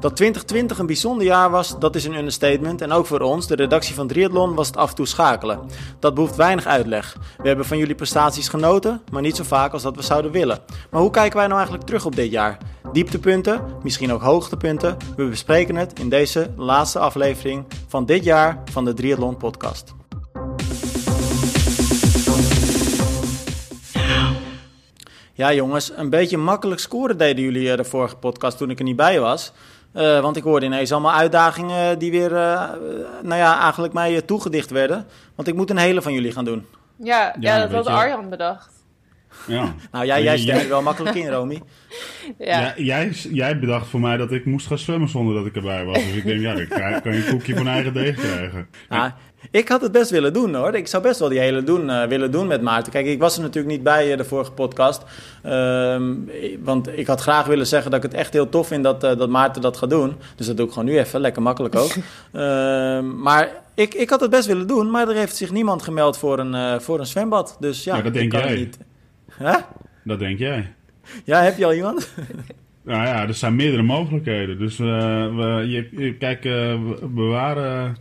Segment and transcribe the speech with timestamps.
[0.00, 2.80] Dat 2020 een bijzonder jaar was, dat is een understatement.
[2.80, 5.60] En ook voor ons, de redactie van Triathlon, was het af en toe schakelen.
[5.98, 7.16] Dat behoeft weinig uitleg.
[7.36, 10.58] We hebben van jullie prestaties genoten, maar niet zo vaak als dat we zouden willen.
[10.90, 12.58] Maar hoe kijken wij nou eigenlijk terug op dit jaar?
[12.92, 14.96] Dieptepunten, misschien ook hoogtepunten.
[15.16, 19.94] We bespreken het in deze laatste aflevering van dit jaar van de Triathlon Podcast.
[25.32, 28.96] Ja, jongens, een beetje makkelijk scoren deden jullie de vorige podcast toen ik er niet
[28.96, 29.52] bij was.
[29.94, 32.62] Uh, want ik hoorde ineens allemaal uitdagingen die weer, uh,
[33.22, 35.06] nou ja, eigenlijk mij toegedicht werden.
[35.34, 36.66] Want ik moet een hele van jullie gaan doen.
[36.96, 38.78] Ja, ja, ja dat had Arjan bedacht.
[39.46, 39.74] Ja.
[39.92, 41.60] nou, jij, jij stemt er wel makkelijk in, Romy.
[42.38, 42.60] ja.
[42.60, 42.72] ja.
[42.76, 46.04] jij, jij bedacht voor mij dat ik moest gaan zwemmen zonder dat ik erbij was.
[46.04, 46.68] Dus ik denk, ja, ik
[47.02, 48.68] kan je een koekje van eigen deeg krijgen.
[48.88, 49.10] Nou,
[49.50, 50.74] ik had het best willen doen hoor.
[50.74, 52.92] Ik zou best wel die hele doen, uh, willen doen met Maarten.
[52.92, 55.02] Kijk, ik was er natuurlijk niet bij uh, de vorige podcast.
[55.46, 56.00] Uh,
[56.62, 59.28] want ik had graag willen zeggen dat ik het echt heel tof vind dat, dat
[59.28, 60.16] Maarten dat gaat doen.
[60.36, 61.92] Dus dat doe ik gewoon nu even, lekker makkelijk ook.
[62.32, 66.18] Ehm, maar ik, ik had het best willen doen, maar er heeft zich niemand gemeld
[66.18, 67.56] voor een, voor een zwembad.
[67.60, 68.54] Dus ja, ja dat denk jij.
[68.54, 68.78] Niet...
[69.38, 69.54] Huh?
[70.04, 70.72] Dat denk jij.
[71.24, 72.14] Ja, heb je al iemand?
[72.82, 74.58] nou ja, er zijn meerdere mogelijkheden.
[74.58, 76.42] Dus we, je, kijk,
[77.14, 77.96] we waren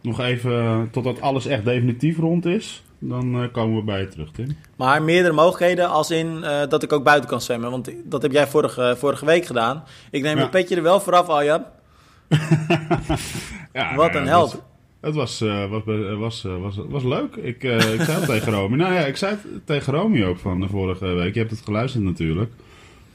[0.00, 2.82] nog even totdat alles echt definitief rond is.
[2.98, 4.56] Dan uh, komen we bij je terug, Tim.
[4.76, 7.70] Maar meerdere mogelijkheden als in uh, dat ik ook buiten kan zwemmen.
[7.70, 9.84] Want dat heb jij vorige, vorige week gedaan.
[10.10, 10.42] Ik neem ja.
[10.42, 11.72] een petje er wel vooraf, Alja.
[13.72, 14.62] ja, Wat een held.
[15.00, 15.82] Het was, uh, was,
[16.18, 17.36] was, was, was leuk.
[17.36, 18.76] Ik, ik zei het tegen Romy.
[18.76, 21.34] Nou ja, ik zei het tegen Romy ook van de vorige week.
[21.34, 22.52] Je hebt het geluisterd natuurlijk.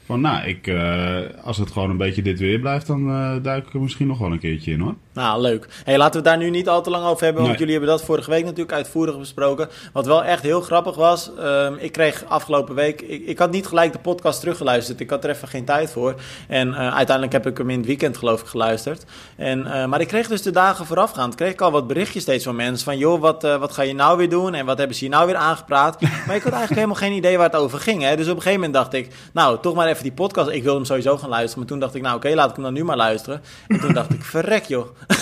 [0.06, 3.66] Van nou, ik, uh, als het gewoon een beetje dit weer blijft, dan uh, duik
[3.66, 4.94] ik er misschien nog wel een keertje in hoor.
[5.12, 5.68] Nou, leuk.
[5.84, 7.90] Hey, laten we het daar nu niet al te lang over hebben, want jullie hebben
[7.90, 9.68] dat vorige week natuurlijk uitvoerig besproken.
[9.92, 13.66] Wat wel echt heel grappig was, uh, ik kreeg afgelopen week, ik, ik, had niet
[13.66, 15.00] gelijk de podcast teruggeluisterd.
[15.00, 16.14] Ik had er even geen tijd voor.
[16.48, 19.04] En uiteindelijk heb ik hem in het weekend geloof ik geluisterd.
[19.36, 22.56] En, maar ik kreeg dus de dagen voorafgaand, kreeg ik al wat berichtjes steeds van
[22.56, 22.84] mensen.
[22.84, 24.54] Van joh, wat, wat ga je nou weer doen?
[24.54, 26.00] En wat hebben ze hier nou weer aangepraat?
[26.26, 28.02] maar ik had eigenlijk helemaal geen idee waar het over ging.
[28.02, 28.16] Hè?
[28.16, 30.48] Dus op een gegeven moment dacht ik, nou, toch maar even die podcast.
[30.48, 31.58] Ik wilde hem sowieso gaan luisteren.
[31.58, 33.42] Maar toen dacht ik, nou oké, laat ik hem dan nu maar luisteren.
[33.68, 34.86] En toen dacht ik, verrek joh.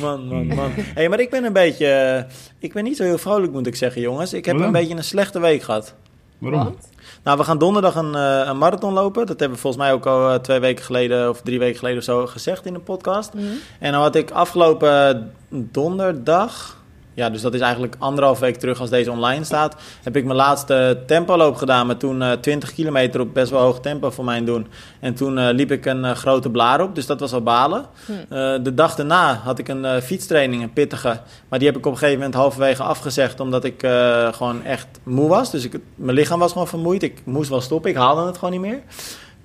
[0.00, 0.70] man, man, man.
[0.76, 2.26] hey, maar ik ben een beetje...
[2.58, 4.32] Ik ben niet zo heel vrolijk, moet ik zeggen, jongens.
[4.32, 5.94] Ik heb een beetje een slechte week gehad.
[6.38, 6.76] Waarom?
[7.22, 9.26] Nou, we gaan donderdag een, uh, een, marathon lopen.
[9.26, 11.98] Dat hebben we volgens mij ook al uh, twee weken geleden of drie weken geleden
[11.98, 13.34] of zo gezegd in de podcast.
[13.34, 13.58] Mm -hmm.
[13.78, 16.76] En dan had ik afgelopen donderdag,
[17.16, 19.76] ja, dus dat is eigenlijk anderhalf week terug als deze online staat.
[20.02, 23.80] Heb ik mijn laatste tempoloop gedaan met toen uh, 20 kilometer op best wel hoog
[23.80, 24.66] tempo voor mijn doen.
[25.00, 27.84] En toen uh, liep ik een uh, grote blaar op, dus dat was al balen.
[28.06, 28.62] Hm.
[28.62, 31.20] de dag daarna had ik een fietstraining, een pittige.
[31.48, 33.86] Maar die heb ik op een gegeven moment halverwege afgezegd omdat ik
[34.30, 35.50] gewoon echt moe was.
[35.50, 37.02] Dus ik, mijn lichaam was gewoon vermoeid.
[37.02, 38.80] Ik moest wel stoppen, ik haalde het gewoon niet meer.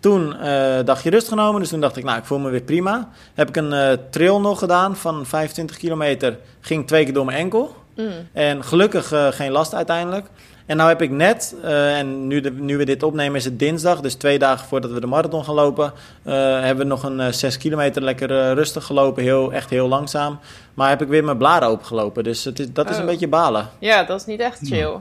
[0.02, 3.10] Toen uh, dagje rust genomen, dus toen dacht ik, nou, ik voel me weer prima.
[3.34, 6.38] Heb ik een uh, trail nog gedaan van 25 kilometer.
[6.60, 7.76] Ging twee keer door mijn enkel.
[7.96, 8.10] Mm.
[8.34, 10.26] En gelukkig uh, geen last uiteindelijk.
[10.66, 14.02] En nou heb ik net, en nu, de, nu we dit opnemen is het dinsdag,
[14.02, 18.02] dus twee dagen voordat we de marathon gaan lopen, hebben we nog een 6 kilometer
[18.02, 20.40] lekker rustig gelopen, heel, echt heel langzaam.
[20.74, 23.08] Maar heb ik weer mijn blaren opengelopen, dus het is, dat is een Oh.
[23.08, 23.70] beetje balen.
[23.80, 24.98] Ja, dat is niet echt chill.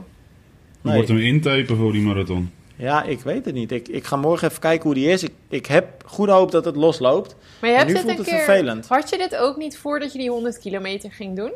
[0.81, 0.93] Nee.
[0.93, 2.51] wordt hem intapen voor die marathon.
[2.81, 3.71] Ja, ik weet het niet.
[3.71, 5.23] Ik, ik ga morgen even kijken hoe die is.
[5.23, 7.35] Ik, ik heb goede hoop dat het losloopt.
[7.59, 8.43] Maar je hebt nu dit voelt een het keer...
[8.43, 8.87] vervelend.
[8.87, 11.51] Had je dit ook niet voordat je die 100 kilometer ging doen?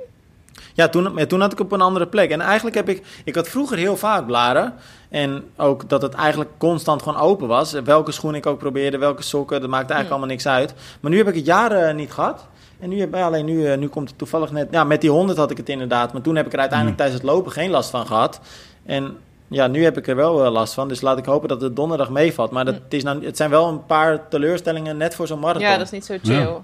[0.73, 2.29] Ja, toen, ja, toen had ik op een andere plek.
[2.29, 3.03] En eigenlijk heb ik...
[3.23, 4.73] Ik had vroeger heel vaak blaren.
[5.09, 7.71] En ook dat het eigenlijk constant gewoon open was.
[7.71, 9.61] Welke schoen ik ook probeerde, welke sokken.
[9.61, 10.33] Dat maakte eigenlijk Hmm.
[10.33, 10.99] allemaal niks uit.
[10.99, 12.47] Maar nu heb ik het jaren niet gehad.
[12.79, 14.67] En nu, heb, ja, alleen nu, eh, nu komt het toevallig net...
[14.71, 16.13] Ja, met die 100 had ik het inderdaad.
[16.13, 18.39] Maar toen heb ik er uiteindelijk tijdens het lopen geen last van gehad.
[18.85, 19.17] En
[19.47, 20.88] ja, nu heb ik er wel eh, last van.
[20.88, 22.51] Dus laat ik hopen dat het donderdag meevalt.
[22.51, 22.81] Maar dat Mm.
[22.89, 25.67] is nou, het zijn wel een paar teleurstellingen net voor zo'n marathon.
[25.69, 26.33] Ja, dat is niet zo chill.
[26.39, 26.61] Ja.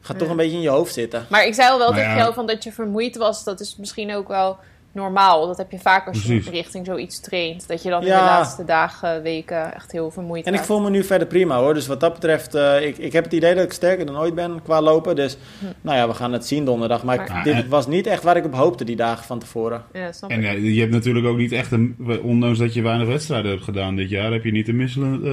[0.00, 1.26] Gaat toch een beetje in je hoofd zitten.
[1.28, 2.16] Maar ik zei al wel tegen ja.
[2.16, 3.44] jou van dat je vermoeid was.
[3.44, 4.58] Dat is misschien ook wel
[4.92, 5.46] normaal.
[5.46, 7.68] Dat heb je vaak als je richting zoiets traint.
[7.68, 10.90] Dat je dan in de laatste dagen, weken echt heel vermoeid En ik voel me
[10.90, 11.74] nu verder prima hoor.
[11.74, 14.34] Dus wat dat betreft, eh, ik, ik heb het idee dat ik sterker dan ooit
[14.34, 15.16] ben qua lopen.
[15.16, 15.36] Dus
[15.80, 17.04] nou ja, we gaan het zien donderdag.
[17.04, 19.82] Maar, ik- dit en- was niet echt waar ik op hoopte die dagen van tevoren.
[19.92, 20.44] Ja, snap En ik.
[20.46, 21.96] eh, je hebt natuurlijk ook niet echt een...
[22.22, 24.32] Ondanks dat je weinig wedstrijden hebt gedaan dit jaar...
[24.32, 25.24] heb je niet een misselen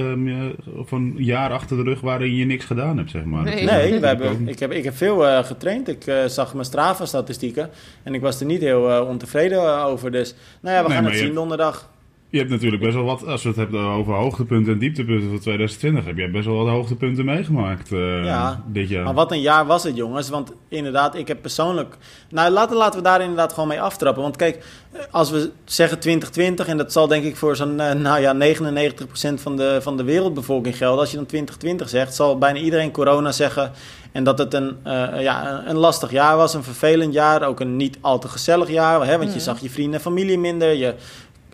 [0.66, 3.42] eh, of een jaar achter de rug waarin je niks gedaan hebt, zeg maar.
[3.44, 4.00] Nee.
[4.00, 5.88] We hebben, ik, heb, ik heb veel eh, getraind.
[5.88, 7.70] Ik zag mijn Strava-statistieken.
[8.02, 9.08] En ik was er niet heel eh,
[9.56, 10.10] over.
[10.10, 11.88] Dus nou ja, we Nee, gaan het zien donderdag.
[12.30, 15.38] Je hebt natuurlijk best wel wat, als we het hebben over hoogtepunten en dieptepunten van
[15.38, 19.04] 2020, heb je best wel wat hoogtepunten meegemaakt uh, ja, dit jaar.
[19.04, 20.28] Maar wat een jaar was het, jongens.
[20.28, 21.96] Want inderdaad, ik heb persoonlijk.
[22.30, 24.22] Nou, laten, laten we daar inderdaad gewoon mee aftrappen.
[24.22, 24.64] Want kijk,
[25.10, 29.34] als we zeggen 2020, en dat zal denk ik voor zo'n uh, nou ja, 99%
[29.34, 31.00] van de, van de wereldbevolking gelden.
[31.00, 33.72] Als je dan 2020 zegt, zal bijna iedereen corona zeggen.
[34.12, 37.76] En dat het een, uh, ja, een lastig jaar was, een vervelend jaar, ook een
[37.76, 39.06] niet al te gezellig jaar.
[39.06, 40.94] Hè, want je zag je vrienden en familie minder, je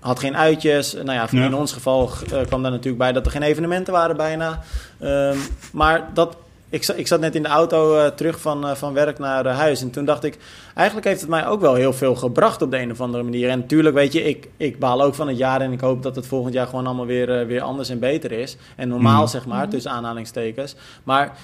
[0.04, 0.92] had geen uitjes.
[0.92, 4.16] Nou ja, in ons geval uh, kwam daar natuurlijk bij dat er geen evenementen waren
[4.16, 4.60] bijna.
[5.02, 5.38] Um,
[5.72, 6.36] maar dat,
[6.68, 9.82] ik, ik zat net in de auto uh, terug van, uh, van werk naar huis.
[9.82, 10.38] En toen dacht ik,
[10.74, 13.48] eigenlijk heeft het mij ook wel heel veel gebracht op de een of andere manier.
[13.48, 15.60] En natuurlijk, weet je, ik, ik baal ook van het jaar.
[15.60, 18.56] En ik hoop dat het volgend jaar gewoon allemaal weer, weer anders en beter is.
[18.76, 19.28] En normaal, mm.
[19.28, 20.74] zeg maar, tussen aanhalingstekens.
[21.04, 21.36] Maar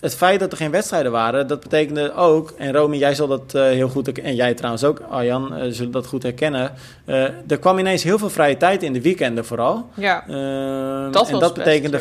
[0.00, 3.52] het feit dat er geen wedstrijden waren, dat betekende ook, en Romy, jij zal dat
[3.54, 6.72] uh, heel goed, en jij trouwens ook, Arjan, uh, zullen dat goed herkennen.
[7.06, 9.90] Uh, er kwam ineens heel veel vrije tijd in de weekenden vooral.
[9.94, 12.00] Ja, Ehm, dat en was dat betekende.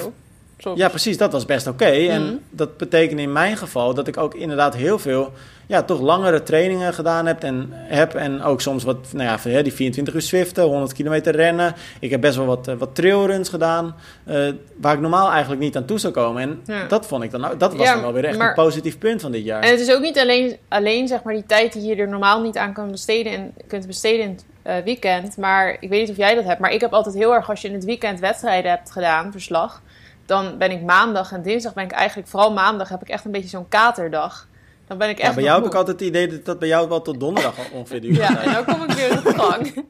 [0.75, 1.83] Ja, precies, dat was best oké.
[1.83, 2.03] Okay.
[2.03, 2.11] Mhm.
[2.11, 5.31] En dat betekende in mijn geval dat ik ook inderdaad heel veel,
[5.67, 7.43] ja, toch langere trainingen gedaan heb.
[7.43, 11.73] En, heb, en ook soms wat, nou ja, die 24 uur zwiften, 100 kilometer rennen.
[11.99, 13.95] Ik heb best wel wat, wat trailruns gedaan,
[14.27, 16.41] uh, waar ik normaal eigenlijk niet aan toe zou komen.
[16.41, 16.87] En Ja.
[16.87, 19.21] dat vond ik dan, dat was Ja, dan wel weer echt maar- een positief punt
[19.21, 19.61] van dit jaar.
[19.63, 22.41] En het is ook niet alleen, alleen zeg maar, die tijd die je er normaal
[22.41, 25.37] niet aan kan besteden in, kunt besteden in het eh, weekend.
[25.37, 26.59] Maar ik weet niet of jij dat hebt.
[26.59, 29.81] Maar ik heb altijd heel erg, als je in het weekend wedstrijden hebt gedaan, verslag.
[30.25, 33.31] Dan ben ik maandag en dinsdag ben ik eigenlijk, vooral maandag, heb ik echt een
[33.31, 34.47] beetje zo'n katerdag.
[34.87, 36.67] Dan ben ik echt Ja, bij jou heb ik altijd het idee dat dat bij
[36.67, 38.15] jou wel tot donderdag ongeveer duurt.
[38.27, 39.85] Ja, en dan kom ik weer op gang.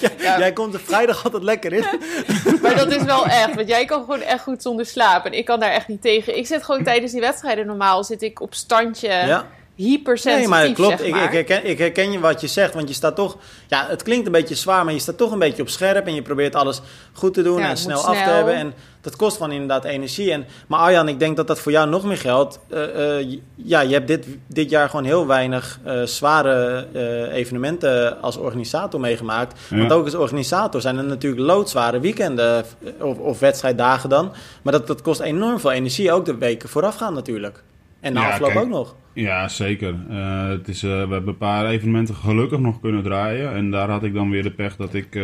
[0.20, 0.38] ja.
[0.38, 1.84] Jij komt er vrijdag altijd lekker in.
[2.62, 5.24] Maar dat is wel echt, want jij kan gewoon echt goed zonder slaap.
[5.24, 6.36] En ik kan daar echt niet tegen.
[6.36, 9.46] Ik zit gewoon tijdens die wedstrijden normaal, zit ik op standje Ja.
[9.74, 10.98] hypersensitief, Nee, maar klopt.
[10.98, 11.24] zeg Ik, maar.
[11.24, 13.36] ik, herken, ik herken je wat je zegt, want je staat toch...
[13.68, 16.06] Ja, het klinkt een beetje zwaar, maar je staat toch een beetje op scherp...
[16.06, 16.80] en je probeert alles
[17.12, 18.34] goed te doen Ja, en snel moet af te snel.
[18.34, 18.54] hebben.
[18.54, 20.32] En dat kost gewoon inderdaad energie.
[20.32, 22.58] En, maar Arjan, ik denk dat dat voor jou nog meer geldt.
[22.68, 26.86] Eh, eh, ja, je hebt dit, dit jaar gewoon heel weinig eh, zware
[27.32, 29.60] evenementen als organisator meegemaakt.
[29.70, 29.76] Ja.
[29.76, 32.64] Want ook als organisator zijn er natuurlijk loodzware weekenden
[33.00, 34.32] of, of wedstrijddagen dan.
[34.62, 37.62] Maar dat, dat kost enorm veel energie, ook de weken voorafgaan natuurlijk.
[38.02, 38.64] En na afloop kijk.
[38.64, 38.96] ook nog.
[39.12, 39.94] Ja, zeker.
[40.08, 43.54] Eh, het is, eh, we hebben een paar evenementen gelukkig nog kunnen draaien.
[43.54, 45.22] En daar had ik dan weer de pech dat ik eh,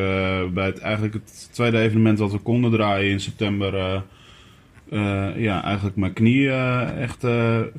[0.53, 4.03] bij het, eigenlijk het tweede evenement wat we konden draaien in september...
[5.37, 7.27] ja, eigenlijk mijn knie eh, echt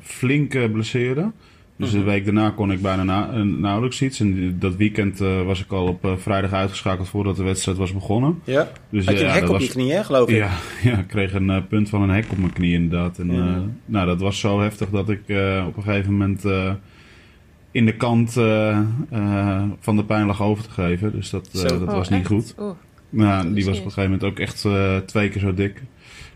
[0.02, 1.30] flink blesseerde.
[1.80, 1.98] Dus Mhm.
[1.98, 4.20] de week daarna kon ik bijna na, eh, nauwelijks iets.
[4.20, 7.92] En dat weekend eh, was ik al op eh, vrijdag uitgeschakeld voordat de wedstrijd was
[7.92, 8.38] begonnen.
[8.44, 8.68] Ja.
[8.90, 10.36] Dus Had je ja, een hek dat op was, je knie, hè, geloof ik?
[10.36, 10.50] ja,
[10.90, 13.18] ja, ik kreeg een punt van een hek op mijn knie inderdaad.
[13.18, 13.46] En, Ja.
[13.54, 16.72] eh, nou, dat was zo heftig dat ik eh, op een gegeven moment eh,
[17.70, 18.78] in de kant eh,
[19.10, 21.12] eh, van de pijn lag over te geven.
[21.12, 22.28] Dus dat, eh, dat Oh, was niet echt?
[22.28, 22.54] goed.
[22.58, 22.70] Oeh.
[23.10, 25.82] Nou, die was op een gegeven moment ook echt eh, twee keer zo dik.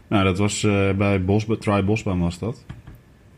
[0.08, 2.64] Nou, dat was eh, bij Bos, Try Bosbaan was dat.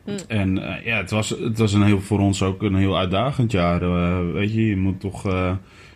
[0.07, 0.11] Hm.
[0.29, 3.53] En eh, ja, het was, het was een heel, voor ons ook een heel uitdagend
[3.53, 3.83] jaar.
[3.83, 5.27] eh, weet je, je moet toch...
[5.27, 5.51] eh,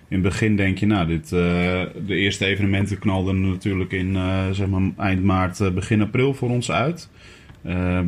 [0.08, 4.16] in het begin denk je, nou, dit, de eerste evenementen knalden natuurlijk in
[4.52, 7.10] zeg maar eind maart, begin april voor ons uit.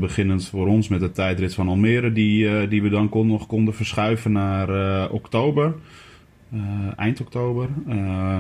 [0.01, 3.75] Beginnend voor ons met de tijdrit van Almere, die, die we dan kon, nog konden
[3.75, 5.75] verschuiven naar oktober.
[6.97, 7.69] Eind oktober.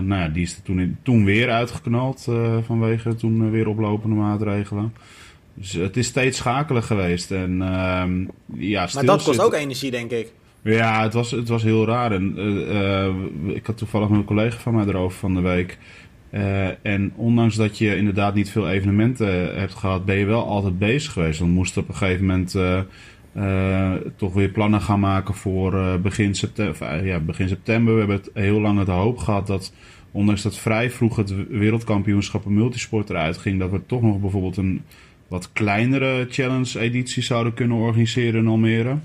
[0.02, 2.28] Nou ja, die is er toen, in- toen weer uitgeknald
[2.66, 4.92] vanwege toen weer oplopende maatregelen.
[5.54, 7.30] Dus het is steeds schakelen geweest.
[7.30, 10.32] En, ehm, ja, Maar dat kost ook energie, denk ik.
[10.62, 12.12] ja, het was, het was heel raar.
[12.12, 13.14] En, eh, eh,
[13.46, 15.78] ik had toevallig met een collega van mij erover van de week.
[16.30, 20.78] Eh, en ondanks dat je inderdaad niet veel evenementen hebt gehad, ben je wel altijd
[20.78, 21.38] bezig geweest.
[21.38, 22.56] Dan moest op een gegeven moment
[24.16, 27.92] toch weer plannen gaan maken voor begin, september, ja, begin september.
[27.92, 29.72] We hebben het heel lang het hoop gehad dat,
[30.10, 34.82] ondanks dat vrij vroeg het wereldkampioenschap multisport eruit ging, dat we toch nog bijvoorbeeld een
[35.32, 38.96] wat kleinere challenge-editie zouden kunnen organiseren in Almere.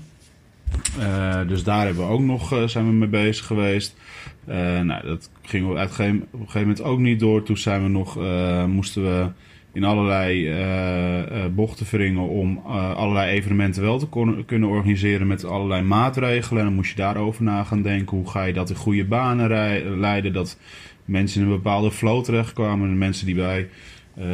[0.98, 3.96] Eh, dus daar hebben we ook nog, eh, zijn we mee bezig geweest.
[4.44, 7.42] Eh, nou, dat ging op een gegeven moment ook niet door.
[7.42, 8.18] Toen zijn we nog,
[8.66, 9.26] moesten we
[9.72, 10.52] in allerlei
[11.54, 14.08] bochten wringen om allerlei evenementen wel te
[14.46, 16.58] kunnen organiseren met allerlei maatregelen.
[16.58, 18.16] En dan moest je daarover na gaan denken.
[18.16, 19.48] Hoe ga je dat in goede banen
[19.98, 20.32] leiden?
[20.32, 20.58] Dat
[21.04, 22.88] mensen in een bepaalde flow terechtkwamen.
[22.88, 23.68] En mensen die bij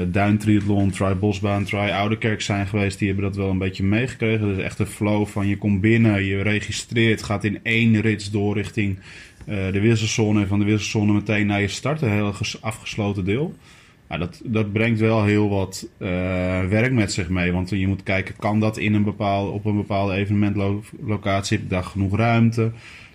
[0.06, 4.54] Duin Triathlon, Try Bosbaan, Try Ouderkerk zijn geweest, die hebben dat wel een beetje meegekregen.
[4.54, 8.54] Dus echt een flow van je komt binnen, je registreert, gaat in één rits door
[8.54, 8.98] richting
[9.46, 13.24] eh, de wisselzone en van de wisselzone meteen naar je start, een heel ges- afgesloten
[13.24, 13.54] deel.
[14.08, 16.08] Ja, dat, dat brengt wel heel wat eh,
[16.68, 19.76] werk met zich mee, want je moet kijken, kan dat in een bepaalde, op een
[19.76, 22.70] bepaalde evenementlocatie, heb ik daar genoeg ruimte?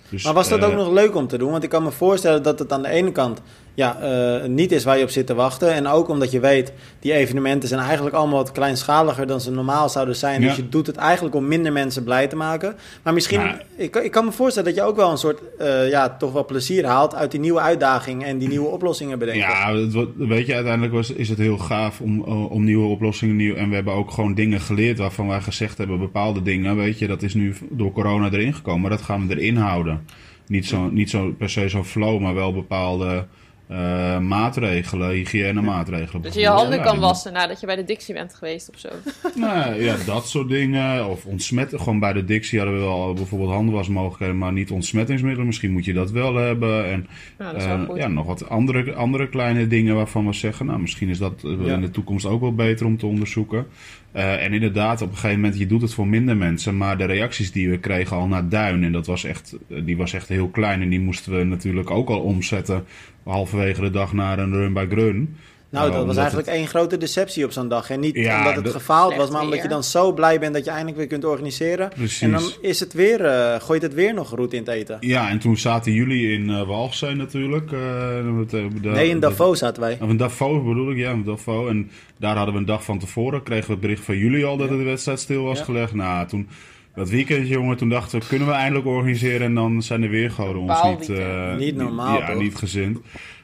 [0.09, 1.51] Dus, Maar was dat eh, ook nog leuk om te doen?
[1.51, 3.41] Want ik kan me voorstellen dat het aan de ene kant...
[3.79, 5.73] ja, eh, niet is waar je op zit te wachten.
[5.73, 9.89] En ook omdat je weet, die evenementen zijn eigenlijk allemaal wat kleinschaliger dan ze normaal
[9.89, 10.41] zouden zijn.
[10.41, 10.47] Ja.
[10.47, 12.75] Dus je doet het eigenlijk om minder mensen blij te maken.
[13.03, 13.55] Maar misschien, Nou.
[13.75, 16.45] ik, ik kan me voorstellen dat je ook wel een soort, eh, ja, toch wel
[16.45, 19.49] plezier haalt uit die nieuwe uitdaging en die nieuwe oplossingen bedenken.
[19.49, 19.73] Ja,
[20.17, 23.35] weet je, uiteindelijk was, is het heel gaaf om, eh, om nieuwe oplossingen.
[23.35, 26.99] Nieuw, en we hebben ook gewoon dingen geleerd waarvan wij gezegd hebben, bepaalde dingen, weet
[26.99, 28.81] je, dat is nu door corona erin gekomen.
[28.81, 30.05] Maar dat gaan we erin houden.
[30.47, 33.25] Niet zo, niet zo per se zo'n flow, maar wel bepaalde
[33.69, 36.21] eh, maatregelen, hygiënemaatregelen.
[36.21, 38.79] Dat je je handen Ja, kan wassen nadat je bij de Dixie bent geweest of
[38.79, 38.89] zo.
[39.39, 41.07] Nou, ja, dat soort dingen.
[41.09, 41.79] Of ontsmetten.
[41.79, 45.45] Gewoon bij de Dixie hadden we wel bijvoorbeeld handwasmogelijkheden, maar niet ontsmettingsmiddelen.
[45.47, 46.85] Misschien moet je dat wel hebben.
[46.91, 47.07] En
[47.39, 47.97] Ja, dat is wel eh, goed.
[47.97, 51.65] ja, nog wat andere, andere kleine dingen waarvan we zeggen, nou, misschien is dat eh,
[51.65, 51.73] Ja.
[51.73, 53.65] in de toekomst ook wel beter om te onderzoeken.
[54.11, 57.05] Eh, en inderdaad, op een gegeven moment, je doet het voor minder mensen, maar de
[57.05, 60.27] reacties die we kregen al naar Duin, en dat was echt, eh, die was echt
[60.27, 60.81] heel klein.
[60.81, 62.83] En die moesten we natuurlijk ook al omzetten,
[63.23, 65.35] halverwege de dag naar een run by grun.
[65.71, 67.89] Nou, dat was eigenlijk één grote deceptie op zo'n dag.
[67.89, 70.63] En niet Ja, omdat het gefaald was, maar omdat je dan zo blij bent dat
[70.65, 71.89] je eindelijk weer kunt organiseren.
[71.89, 72.21] Precies.
[72.21, 74.97] En dan is het weer, eh, gooit het weer nog roet in het eten.
[74.99, 77.71] Ja, en toen zaten jullie in eh Walchzee natuurlijk.
[77.71, 77.79] eh,
[78.23, 79.97] met, de- nee, in de- Davos zaten wij.
[80.01, 81.69] Of in Davos bedoel ik, ja, in Davos.
[81.69, 84.57] En daar hadden we een dag van tevoren, kregen we het bericht van jullie al
[84.57, 84.75] dat Ja.
[84.77, 85.63] de wedstrijd stil was Ja.
[85.63, 85.93] gelegd.
[85.93, 86.47] Nou, toen,
[86.95, 89.41] dat weekend, jongen, toen dachten we, kunnen we eindelijk organiseren?
[89.41, 92.41] En dan zijn de weergoden ons niet, eh, Niet normaal, ja, toch?
[92.41, 92.97] niet gezind.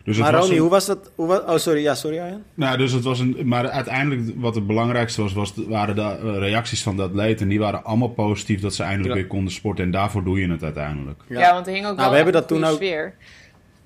[0.06, 1.12] Dus Maar was Ronnie, een- hoe was dat?
[1.16, 1.82] Hoe wa- oh, sorry.
[1.82, 2.44] Ja, sorry Arjen.
[2.54, 3.38] nou, dus het was een.
[3.44, 7.48] Maar uiteindelijk, wat het belangrijkste was, was waren de eh, reacties van de atleten.
[7.48, 9.20] Die waren allemaal positief dat ze eindelijk Ja.
[9.20, 9.84] weer konden sporten.
[9.86, 11.22] En daarvoor doe je het uiteindelijk.
[11.30, 13.14] Ja, want er hing ook Nou, wel we hebben dat een toen ook- sfeer.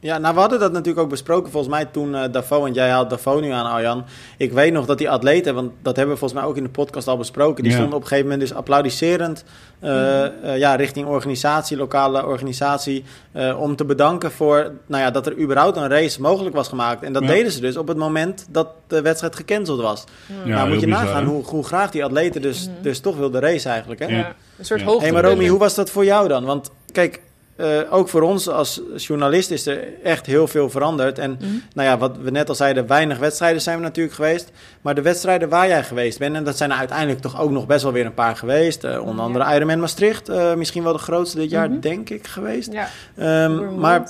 [0.01, 2.89] Ja, nou, we hadden dat natuurlijk ook besproken volgens mij toen eh Davos, want jij
[2.89, 4.03] haalt Davos nu aan, Arjan.
[4.37, 6.69] Ik weet nog dat die atleten, want dat hebben we volgens mij ook in de
[6.69, 7.77] podcast al besproken, die Ja.
[7.77, 9.43] stonden op een gegeven moment dus applaudisserend
[9.79, 15.25] eh, eh, ja, richting organisatie, lokale organisatie, eh, om te bedanken voor nou ja, dat
[15.25, 17.03] er überhaupt een race mogelijk was gemaakt.
[17.03, 17.27] En dat Ja.
[17.27, 20.03] deden ze dus op het moment dat de wedstrijd gecanceld was.
[20.45, 23.41] Ja, nou, moet je bizar, nagaan hoe, hoe graag die atleten dus, dus toch wilden
[23.41, 23.99] race eigenlijk.
[23.99, 24.05] Hè?
[24.07, 24.17] Ja.
[24.17, 24.35] Ja.
[24.57, 24.85] Een soort Ja.
[24.85, 25.05] hoogte.
[25.05, 26.45] Hé, maar Romy, hoe was dat voor jou dan?
[26.45, 27.21] Want kijk,
[27.59, 31.19] eh, ook voor ons als journalist is er echt heel veel veranderd.
[31.19, 31.49] En Mhm.
[31.73, 34.51] nou ja, wat we net al zeiden, weinig wedstrijden zijn we natuurlijk geweest.
[34.81, 37.65] Maar de wedstrijden waar jij geweest bent, en dat zijn er uiteindelijk toch ook nog
[37.67, 38.83] best wel weer een paar geweest.
[38.83, 41.79] eh, onder andere Ironman Maastricht, eh, misschien wel de grootste dit jaar, Mhm.
[41.79, 42.71] denk ik, geweest.
[42.71, 42.87] Ja,
[43.17, 44.03] Ehm, maar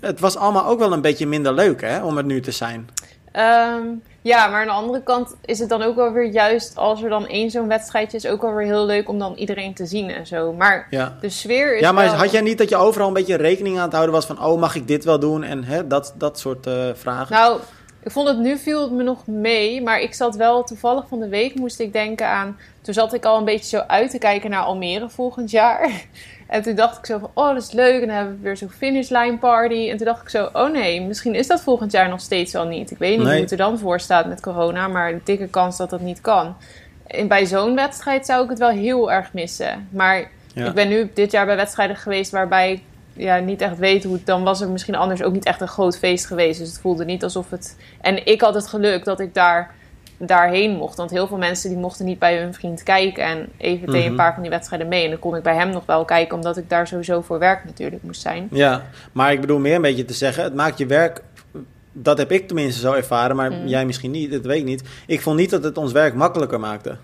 [0.00, 2.88] het was allemaal ook wel een beetje minder leuk, hè, om het nu te zijn.
[3.38, 3.82] Ehm,
[4.22, 7.08] ja, maar aan de andere kant is het dan ook wel weer juist als er
[7.08, 10.10] dan één zo'n wedstrijdje is, ook wel weer heel leuk om dan iedereen te zien
[10.10, 10.52] en zo.
[10.52, 11.16] Maar Ja.
[11.20, 13.76] de sfeer is Ja, maar wel- had jij niet dat je overal een beetje rekening
[13.76, 14.44] aan het houden was van...
[14.44, 15.42] oh, mag ik dit wel doen?
[15.44, 17.34] En hè, dat, dat soort eh, vragen.
[17.36, 17.60] Nou,
[18.02, 21.20] ik vond het nu viel het me nog mee, maar ik zat wel toevallig van
[21.20, 22.58] de week moest ik denken aan.
[22.82, 25.90] Toen zat ik al een beetje zo uit te kijken naar Almere volgend jaar.
[26.48, 28.00] En toen dacht ik zo van, oh, dat is leuk.
[28.00, 29.88] En dan hebben we weer zo'n finishline party.
[29.90, 32.66] En toen dacht ik zo, oh nee, misschien is dat volgend jaar nog steeds al
[32.66, 32.90] niet.
[32.90, 33.32] Ik weet niet Nee.
[33.32, 36.20] hoe het er dan voor staat met corona, maar een dikke kans dat dat niet
[36.20, 36.56] kan.
[37.06, 39.88] En bij zo'n wedstrijd zou ik het wel heel erg missen.
[39.90, 40.66] Maar Ja.
[40.66, 44.12] ik ben nu dit jaar bij wedstrijden geweest waarbij ik ja, niet echt weet hoe
[44.14, 44.26] het...
[44.26, 46.58] Dan was er misschien anders ook niet echt een groot feest geweest.
[46.58, 47.76] Dus het voelde niet alsof het...
[48.00, 49.74] En ik had het geluk dat ik daar,
[50.18, 50.96] daarheen mocht.
[50.96, 53.24] Want heel veel mensen die mochten niet bij hun vriend kijken.
[53.24, 54.08] En even tegen Mhm.
[54.10, 55.04] een paar van die wedstrijden mee.
[55.04, 57.64] En dan kon ik bij hem nog wel kijken, omdat ik daar sowieso voor werk
[57.64, 58.48] natuurlijk moest zijn.
[58.50, 58.82] Ja,
[59.12, 61.22] maar ik bedoel meer een beetje te zeggen, het maakt je werk,
[61.92, 63.66] dat heb ik tenminste zo ervaren, maar Mm.
[63.66, 64.82] jij misschien niet, dat weet ik niet.
[65.06, 66.96] Ik vond niet dat het ons werk makkelijker maakte.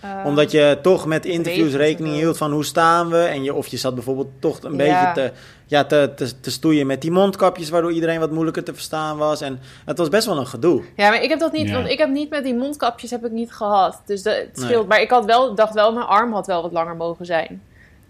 [0.00, 3.18] Eh, Omdat je toch met interviews rekening hield van hoe staan we.
[3.18, 4.76] En je, of je zat bijvoorbeeld toch een Ja.
[4.76, 5.32] beetje te,
[5.68, 9.40] ja, te, te, te stoeien met die mondkapjes, waardoor iedereen wat moeilijker te verstaan was.
[9.40, 10.82] En het was best wel een gedoe.
[10.96, 11.74] Ja, maar ik heb dat niet, Ja.
[11.74, 14.02] want ik heb niet met die mondkapjes heb ik niet gehad.
[14.06, 14.64] Dus dat, het Nee.
[14.64, 14.88] scheelt.
[14.88, 17.62] Maar ik had wel, dacht wel, mijn arm had wel wat langer mogen zijn.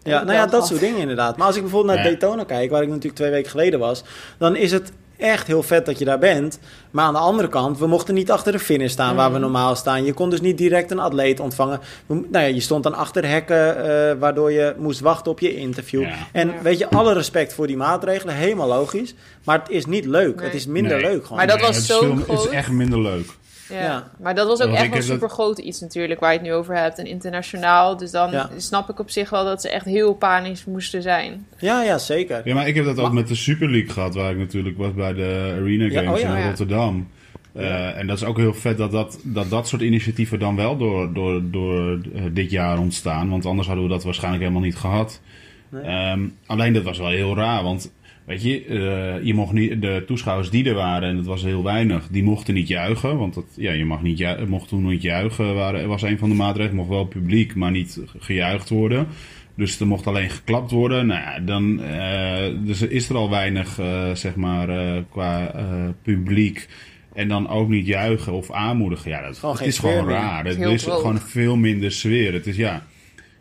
[0.03, 0.67] Ja, nou ja, dat gehad.
[0.67, 1.37] soort dingen inderdaad.
[1.37, 2.11] Maar als ik bijvoorbeeld naar Ja.
[2.11, 4.05] Daytona kijk, waar ik natuurlijk twee weken geleden was,
[4.39, 6.59] dan is het echt heel vet dat je daar bent.
[6.91, 9.77] Maar aan de andere kant, we mochten niet achter de finish staan waar we normaal
[9.77, 10.05] staan.
[10.05, 11.81] Je kon dus niet direct een atleet ontvangen.
[12.07, 15.57] We- Nou ja, je stond dan achter hekken, eh, waardoor je moest wachten op je
[15.57, 16.03] interview.
[16.03, 16.15] Ja.
[16.33, 16.55] En Ja.
[16.63, 19.15] weet je, alle respect voor die maatregelen, helemaal logisch.
[19.45, 20.37] Maar het is niet leuk.
[20.37, 20.45] Nee.
[20.45, 21.11] Het is minder Nee.
[21.11, 21.39] leuk gewoon.
[21.39, 23.27] Maar dat was het zo film- Het is echt minder leuk.
[23.71, 23.83] Ja.
[23.83, 24.11] Ja.
[24.23, 26.53] Maar dat was ook Want echt dat- super groot iets natuurlijk, waar je het nu
[26.55, 26.99] over hebt.
[26.99, 27.97] En internationaal.
[27.97, 28.51] Dus dan Ja.
[28.57, 31.47] snap ik op zich wel dat ze echt heel panisch moesten zijn.
[31.59, 32.41] Ja, ja, zeker.
[32.45, 34.95] Ja, maar ik heb dat ook met de Super League gehad, waar ik natuurlijk was
[34.95, 36.47] bij de Arena Ja, Games oh ja, in ja.
[36.47, 37.09] Rotterdam.
[37.53, 40.77] Eh, en dat is ook heel vet dat dat, dat dat soort initiatieven dan wel
[40.77, 43.31] door, door, door eh, dit jaar ontstaan.
[43.31, 45.21] Want anders hadden we dat waarschijnlijk helemaal niet gehad.
[45.69, 45.83] Nee.
[45.83, 47.93] Ehm, alleen dat was wel heel raar, want
[48.29, 51.63] weet je, eh, je mocht niet, de toeschouwers die er waren, en dat was heel
[51.63, 53.19] weinig, die mochten niet juichen.
[53.19, 56.29] Want dat, ja, je mag niet ju- mocht toen niet juichen, waren, was een van
[56.29, 56.77] de maatregelen.
[56.77, 59.07] mocht wel publiek, maar niet gejuicht worden.
[59.55, 61.07] Dus er mocht alleen geklapt worden.
[61.07, 64.69] Nou ja, dan uh, dus is er al weinig, uh, zeg maar,
[65.11, 65.55] qua
[66.03, 66.69] publiek.
[67.15, 69.11] En dan ook niet juichen of aanmoedigen.
[69.11, 70.45] Ja, dat, het is gewoon raar.
[70.45, 72.33] Het is, gewoon veel minder sfeer.
[72.33, 72.87] Het is ja.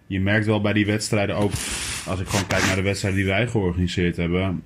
[0.08, 1.52] Je merkt wel bij die wedstrijden ook.
[2.08, 4.64] Als ik gewoon kijk naar de wedstrijden die wij georganiseerd hebben.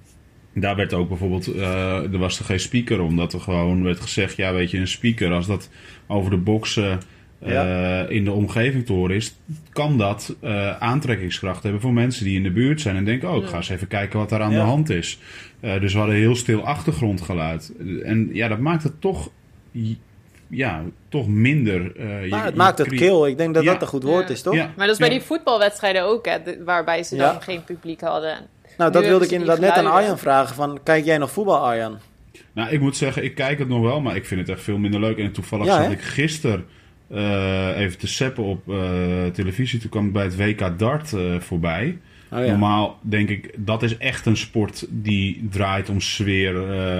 [0.53, 1.47] Daar werd ook bijvoorbeeld.
[1.55, 5.31] er was er geen speaker, omdat er gewoon werd gezegd: ja, weet je, een speaker,
[5.31, 5.69] als dat
[6.07, 6.99] over de boksen
[7.45, 8.03] ja.
[8.03, 9.35] Eh, in de omgeving te horen is,
[9.71, 13.43] kan dat uh, aantrekkingskracht hebben voor mensen die in de buurt zijn en denken: oh,
[13.43, 15.19] ik ga eens even kijken wat daar aan de hand is.
[15.61, 17.73] Uh, dus we hadden heel stil achtergrondgeluid.
[18.03, 19.29] En ja, dat maakt het toch.
[20.47, 21.91] Ja, toch minder.
[22.29, 23.27] maar het maakt het kil.
[23.27, 24.55] Ik denk dat dat een goed woord is, toch?
[24.55, 28.37] Maar dat is bij die voetbalwedstrijden ook, hè, waarbij ze dan geen publiek hadden.
[28.81, 30.55] Nou, dat wilde ik inderdaad net aan Arjan vragen.
[30.55, 31.97] Van, kijk jij nog voetbal, Arjan?
[32.53, 34.77] Nou, ik moet zeggen, ik kijk het nog wel, maar ik vind het echt veel
[34.77, 35.17] minder leuk.
[35.17, 36.65] En toevallig zat ik gisteren
[37.11, 39.79] uh, even te seppen op uh, televisie.
[39.79, 41.97] Toen kwam ik bij het WK Dart uh, voorbij.
[42.31, 42.45] Oh, ja.
[42.45, 46.53] Normaal denk ik, dat is echt een sport die draait om sfeer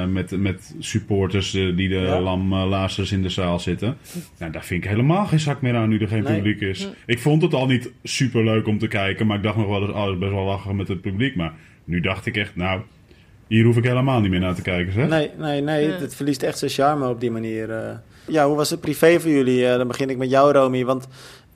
[0.10, 2.20] met, met supporters die de ja.
[2.20, 3.98] lamlazers in de zaal zitten.
[4.38, 6.36] Nou, daar vind ik helemaal geen zak meer aan nu er geen nee.
[6.36, 6.90] publiek is.
[7.06, 9.82] Ik vond het al niet super leuk om te kijken, maar ik dacht nog wel
[9.82, 11.36] eens, oh, dat is best wel lachen met het publiek.
[11.36, 12.82] Maar nu dacht ik echt, nou,
[13.48, 15.08] hier hoef ik helemaal niet meer naar te kijken, zeg.
[15.08, 18.00] Nee, nee, nee, het verliest echt zijn charme op die manier.
[18.28, 19.62] Ja, hoe was het privé voor jullie?
[19.62, 20.86] Uh, dan begin ik met jou, Romy.
[20.86, 21.08] Want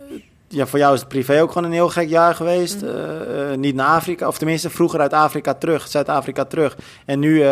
[0.01, 0.08] uh,
[0.48, 2.82] ja, voor jou is het privé ook gewoon een heel gek jaar geweest.
[2.82, 2.88] Mm.
[2.88, 6.77] Uh, niet naar Afrika, of tenminste vroeger uit Afrika terug, Zuid-Afrika terug.
[7.05, 7.44] En nu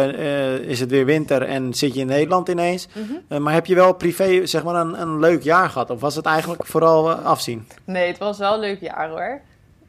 [0.61, 2.87] is het weer winter en zit je in Nederland ineens.
[2.93, 3.43] Mm -hmm.
[3.43, 5.89] maar heb je wel privé zeg maar een, een leuk jaar gehad?
[5.89, 7.67] Of was het eigenlijk vooral afzien?
[7.85, 9.41] Nee, het was wel een leuk jaar hoor.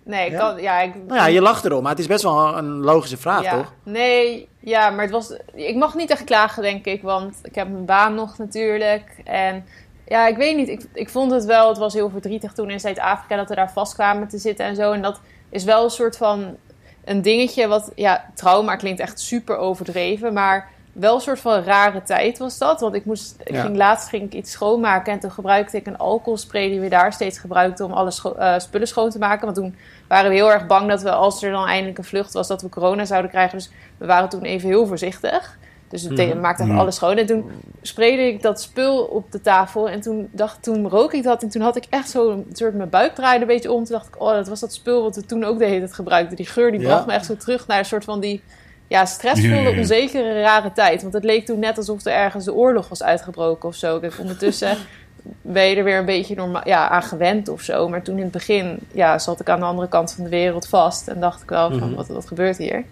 [0.05, 0.39] Nee, ja?
[0.39, 3.17] Kan, ja, ik, nou ja, je lacht erom, maar het is best wel een logische
[3.17, 3.57] vraag, ja.
[3.57, 3.73] toch?
[3.83, 7.69] Nee, ja, maar het was, ik mag niet echt klagen, denk ik, want ik heb
[7.71, 9.21] mijn baan nog natuurlijk.
[9.25, 9.65] En
[10.07, 12.81] ja, ik weet niet, ik, ik vond het wel, het was heel verdrietig toen in
[12.81, 14.93] Zuid-Afrika dat we daar vast kwamen te zitten en zo.
[14.93, 15.21] En dat
[15.51, 16.57] is wel een soort van
[17.05, 22.03] een dingetje wat, ja, trauma klinkt echt super overdreven, maar wel een soort van rare
[22.03, 22.81] tijd was dat.
[22.81, 25.99] Want ik moest, ik ging, laatst ging ik iets schoonmaken en toen gebruikte ik een
[25.99, 29.45] alcoholspray die we daar steeds gebruikten om alle scho uh, spullen schoon te maken.
[29.45, 29.77] Want toen
[30.09, 32.63] waren we heel erg bang dat we, als er dan eindelijk een vlucht was, dat
[32.63, 33.59] we corona zouden krijgen.
[33.59, 35.59] Dus we waren toen even heel voorzichtig.
[35.89, 36.41] Dus we mm.
[36.41, 36.79] maakten mm.
[36.79, 37.17] alles schoon.
[37.17, 37.51] En toen
[37.83, 39.89] sprayde ik dat spul op de tafel.
[39.89, 41.43] En toen, dacht, toen rook ik dat.
[41.43, 43.85] En toen had ik echt zo een soort mijn buik draaide een beetje om.
[43.85, 45.95] Toen dacht ik, oh, dat was dat spul wat we toen ook de hele tijd
[45.95, 46.37] gebruikten.
[46.37, 48.43] Die geur die bracht me echt zo terug naar een soort van die
[48.89, 51.03] ja, stressvolle, onzekere, rare tijd.
[51.03, 53.99] Want het leek toen net alsof er ergens de oorlog was uitgebroken of zo.
[53.99, 54.77] Kijk, ondertussen
[55.43, 57.89] ben je er weer een beetje normaal, ja, aan gewend of zo.
[57.89, 60.69] Maar toen in het begin ja, zat ik aan de andere kant van de wereld
[60.69, 61.09] vast.
[61.09, 61.95] En dacht ik wel van, mhm.
[61.95, 62.85] wat, wat gebeurt hier?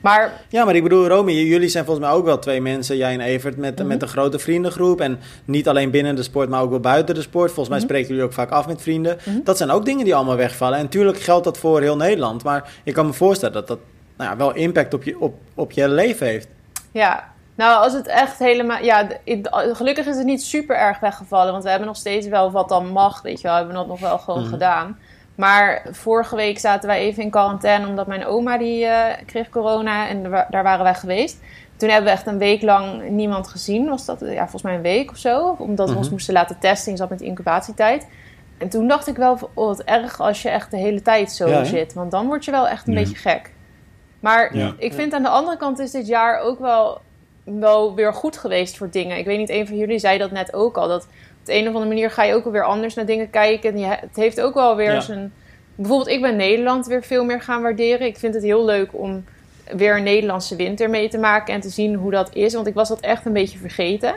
[0.00, 3.12] Maar, ja, maar ik bedoel, Romy, jullie zijn volgens mij ook wel twee mensen, jij
[3.12, 3.86] en Evert, met, mhm.
[3.86, 5.00] met een grote vriendengroep.
[5.00, 7.52] En niet alleen binnen de sport, maar ook wel buiten de sport.
[7.52, 7.86] Volgens mij mhm.
[7.86, 9.18] spreken jullie ook vaak af met vrienden.
[9.44, 10.78] Dat zijn ook dingen die allemaal wegvallen.
[10.78, 12.44] En natuurlijk geldt dat voor heel Nederland.
[12.44, 13.78] Maar ik kan me voorstellen dat dat
[14.18, 16.48] nou ja, wel impact op je, op, op je leven heeft.
[16.92, 18.82] Ja, nou als het echt helemaal...
[18.82, 19.08] Ja,
[19.52, 21.52] gelukkig is het niet super erg weggevallen.
[21.52, 23.56] Want we hebben nog steeds wel wat dan mag, weet je wel.
[23.56, 24.50] Hebben we dat nog wel gewoon mhm.
[24.50, 24.98] gedaan.
[25.34, 27.86] Maar vorige week zaten wij even in quarantaine...
[27.86, 31.38] omdat mijn oma die uh, kreeg corona en daar waren wij geweest.
[31.76, 33.88] Toen hebben we echt een week lang niemand gezien.
[33.88, 35.56] Was dat ja, volgens mij een week of zo.
[35.58, 36.14] Omdat we ons mhm.
[36.14, 36.92] moesten laten testen.
[36.92, 38.06] Je zat met incubatietijd.
[38.58, 41.64] En toen dacht ik wel, oh, wat erg als je echt de hele tijd zo
[41.64, 41.92] zit.
[41.92, 43.50] Want dan word je wel echt een beetje gek.
[44.20, 47.00] Maar ik vind aan de andere kant is dit jaar ook wel,
[47.44, 49.18] wel weer goed geweest voor dingen.
[49.18, 50.88] Ik weet niet, een van jullie zei dat net ook al.
[50.88, 53.74] Dat op de een of andere manier ga je ook weer anders naar dingen kijken.
[53.74, 55.32] En het heeft ook wel weer zijn...
[55.74, 58.06] Bijvoorbeeld, ik ben Nederland weer veel meer gaan waarderen.
[58.06, 59.24] Ik vind het heel leuk om
[59.76, 62.54] weer een Nederlandse winter mee te maken en te zien hoe dat is.
[62.54, 64.14] Want ik was dat echt een beetje vergeten.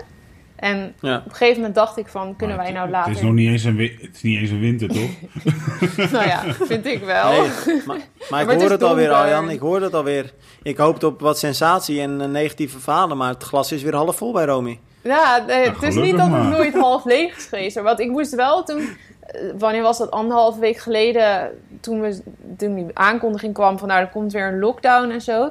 [0.62, 3.10] En op een gegeven moment dacht ik van, kunnen wij nou later...
[3.10, 5.10] Het is nog niet eens een, het is niet eens een winter, toch?
[6.12, 7.32] nou ja, vind ik wel.
[7.32, 7.50] Nee,
[7.86, 7.97] maar,
[8.30, 9.50] maar, ik hoor het alweer, Arjan.
[9.50, 10.34] Ik hoor het alweer.
[10.63, 14.32] Ik hoopte op wat sensatie en negatieve verhalen, maar het glas is weer half vol
[14.32, 14.80] bij Romy.
[15.02, 17.82] Ja, het is niet dat het nooit half leeg is geweest.
[17.82, 18.80] Want ik moest wel toen...
[19.21, 20.12] Eh, wanneer was dat?
[20.12, 22.21] Anderhalve week geleden, toen, we,
[22.58, 23.88] toen die aankondiging kwam van...
[23.88, 25.50] nou, er komt weer een lockdown en zo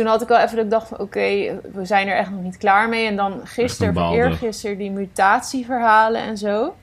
[0.00, 2.42] toen had ik wel even dat ik dacht van oké, we zijn er echt nog
[2.42, 3.06] niet klaar mee.
[3.06, 6.74] En dan gisteren of eergisteren die mutatieverhalen en zo.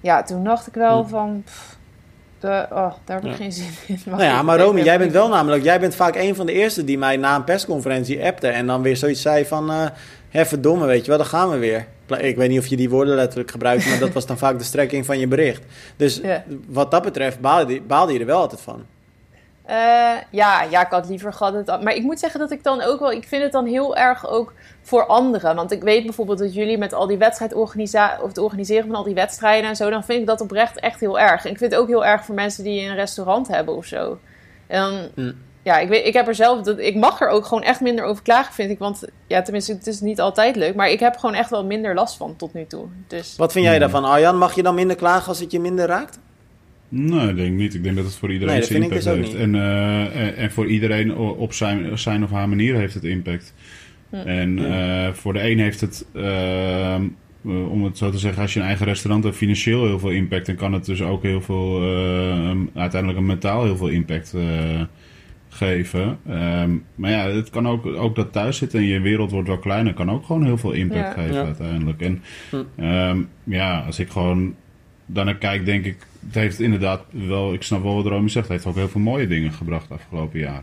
[0.00, 1.44] Ja, toen dacht ik wel van...
[2.40, 4.00] de, oh, daar heb ik geen zin in.
[4.04, 5.64] Nou ja, maar Romy, jij bent wel namelijk...
[5.64, 8.48] Jij bent vaak een van de eerste die mij na een persconferentie appte...
[8.48, 9.70] en dan weer zoiets zei van...
[9.70, 9.86] Uh,
[10.28, 11.86] hè, verdomme, weet je wel, dan gaan we weer.
[12.18, 13.86] Ik weet niet of je die woorden letterlijk gebruikt...
[13.86, 15.62] maar dat was dan vaak de strekking van je bericht.
[15.96, 16.20] Dus
[16.66, 18.97] wat dat betreft baalde, baalde je er wel altijd van.
[19.70, 19.74] Uh,
[20.30, 21.82] ja, ja, ik had liever gehad het.
[21.82, 23.12] Maar ik moet zeggen dat ik dan ook wel.
[23.12, 24.52] Ik vind het dan heel erg ook
[24.82, 25.56] voor anderen.
[25.56, 27.72] Want ik weet bijvoorbeeld dat jullie met al die wedstrijd of
[28.28, 29.90] het organiseren van al die wedstrijden en zo.
[29.90, 31.44] Dan vind ik dat oprecht echt heel erg.
[31.44, 34.18] En ik vind het ook heel erg voor mensen die een restaurant hebben of zo.
[34.66, 35.32] En Hm.
[35.62, 38.04] ja, ik, weet, ik heb er zelf, dat, ik mag er ook gewoon echt minder
[38.04, 38.78] over klagen, vind ik.
[38.78, 41.94] Want ja, tenminste, het is niet altijd leuk, maar ik heb gewoon echt wel minder
[41.94, 42.86] last van tot nu toe.
[43.06, 44.38] Dus Wat vind jij daarvan, Arjan?
[44.38, 46.18] Mag je dan minder klagen als het je minder raakt?
[46.88, 47.74] Nee, ik denk niet.
[47.74, 49.34] Ik denk dat het voor iedereen Nee, zijn impact dus heeft.
[49.34, 53.54] En, eh, en, en voor iedereen op zijn, zijn of haar manier heeft het impact.
[54.10, 57.02] En eh, voor de een heeft het, ehm,
[57.44, 60.10] eh, om het zo te zeggen, als je een eigen restaurant hebt, financieel heel veel
[60.10, 60.48] impact.
[60.48, 61.82] En kan het dus ook heel veel,
[62.74, 64.34] uiteindelijk een mentaal heel veel impact
[65.48, 66.18] geven.
[66.28, 69.58] Ehm, maar ja, het kan ook, ook dat thuis zitten en je wereld wordt wel
[69.58, 71.22] kleiner, kan ook gewoon heel veel impact Ja.
[71.22, 71.44] geven Ja.
[71.44, 72.00] uiteindelijk.
[72.00, 72.56] En Hm.
[72.76, 74.54] Ehm, ja, als ik gewoon
[75.06, 75.96] daarnaar kijk, denk ik,
[76.26, 79.00] het heeft inderdaad wel, ik snap wel wat Romy zegt, het heeft ook heel veel
[79.00, 80.62] mooie dingen gebracht afgelopen jaar.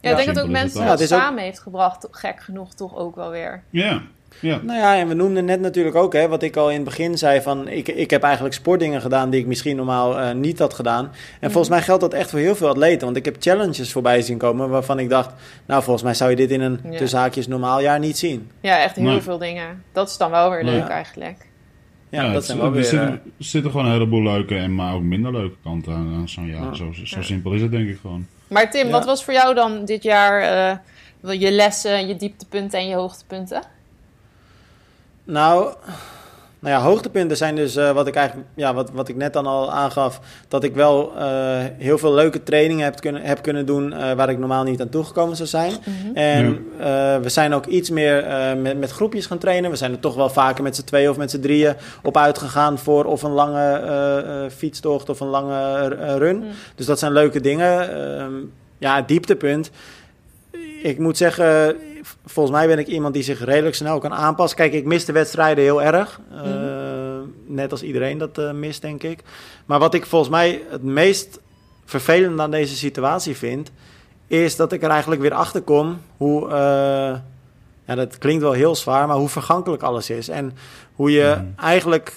[0.00, 2.96] ja, ik denk dat ook het mensen het ook- samen heeft gebracht, gek genoeg toch
[2.96, 3.62] ook wel weer.
[3.70, 4.02] Ja,
[4.40, 4.58] ja.
[4.62, 7.18] Nou ja, en we noemden net natuurlijk ook, hè, wat ik al in het begin
[7.18, 10.74] zei, van ik, ik heb eigenlijk sportdingen gedaan die ik misschien normaal eh, niet had
[10.74, 11.10] gedaan.
[11.40, 14.22] En volgens mij geldt dat echt voor heel veel atleten, want ik heb challenges voorbij
[14.22, 15.30] zien komen waarvan ik dacht,
[15.66, 16.98] nou volgens mij zou je dit in een Ja.
[16.98, 18.50] tussen haakjes normaal jaar niet zien.
[18.60, 19.20] Ja, echt heel Nee.
[19.20, 19.82] veel dingen.
[19.92, 21.46] Dat is dan wel weer leuk eigenlijk.
[22.14, 22.84] Ja, Ja, dat het- zijn wel er weer...
[22.84, 26.14] zitten, eh, er zitten gewoon een heleboel leuke en maar ook minder leuke kanten aan,
[26.14, 26.62] aan zo'n jaar.
[26.64, 26.74] Ja.
[26.74, 27.22] Zo, zo Ja.
[27.22, 28.26] simpel is het denk ik gewoon.
[28.48, 28.92] Maar Tim, Ja.
[28.92, 30.40] wat was voor jou dan dit jaar
[31.22, 33.62] eh, je lessen, je dieptepunten en je hoogtepunten?
[35.24, 35.74] Nou,
[36.64, 39.46] nou ja, hoogtepunten zijn dus eh, wat ik eigenlijk, ja, wat, wat ik net dan
[39.46, 41.24] al aangaf, dat ik wel eh,
[41.78, 44.88] heel veel leuke trainingen heb kunnen, heb kunnen doen eh, waar ik normaal niet aan
[44.88, 45.72] toegekomen zou zijn.
[46.14, 49.70] En eh, we zijn ook iets meer eh, met, met groepjes gaan trainen.
[49.70, 52.78] We zijn er toch wel vaker met z'n tweeën of met z'n drieën op uitgegaan
[52.78, 56.36] voor of een lange eh, eh, fietstocht of een lange run.
[56.36, 56.44] Mm.
[56.74, 57.94] Dus dat zijn leuke dingen.
[57.94, 58.32] Ehm,
[58.78, 59.70] ja, dieptepunt.
[60.82, 61.76] Ik moet zeggen,
[62.26, 64.56] volgens mij ben ik iemand die zich redelijk snel kan aanpassen.
[64.58, 66.20] Kijk, ik mis de wedstrijden heel erg.
[66.32, 66.42] Eh,
[67.46, 69.20] Net als iedereen dat eh, mist, denk ik.
[69.66, 71.38] Maar wat ik volgens mij het meest
[71.84, 73.70] vervelend aan deze situatie vind,
[74.26, 76.48] is dat ik er eigenlijk weer achter kom hoe.
[76.48, 77.18] eh,
[77.86, 80.28] ja, dat klinkt wel heel zwaar, maar hoe vergankelijk alles is.
[80.28, 80.56] En
[80.94, 81.44] hoe je Mhm.
[81.66, 82.12] eigenlijk.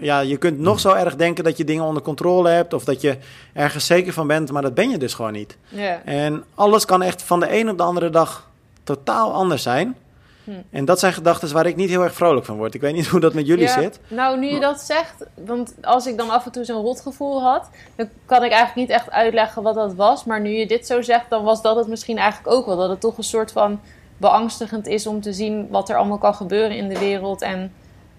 [0.00, 2.72] Ja, je kunt nog zo erg denken dat je dingen onder controle hebt.
[2.74, 3.16] Of dat je
[3.52, 5.56] ergens zeker van bent, maar dat ben je dus gewoon niet.
[5.68, 6.02] Ja.
[6.04, 8.47] En alles kan echt van de een op de andere dag
[8.94, 9.96] totaal anders zijn.
[10.44, 10.50] Hm.
[10.70, 12.74] En dat zijn gedachten waar ik niet heel erg vrolijk van word.
[12.74, 14.00] Ik weet niet hoe dat met jullie Ja, zit.
[14.08, 17.70] Nou, nu je dat zegt, want als ik dan af en toe zo'n rotgevoel had,
[17.96, 20.24] dan kan ik eigenlijk niet echt uitleggen wat dat was.
[20.24, 22.76] Maar nu je dit zo zegt, dan was dat het misschien eigenlijk ook wel.
[22.76, 23.80] Dat het toch een soort van
[24.16, 27.42] beangstigend is om te zien wat er allemaal kan gebeuren in de wereld.
[27.42, 27.72] En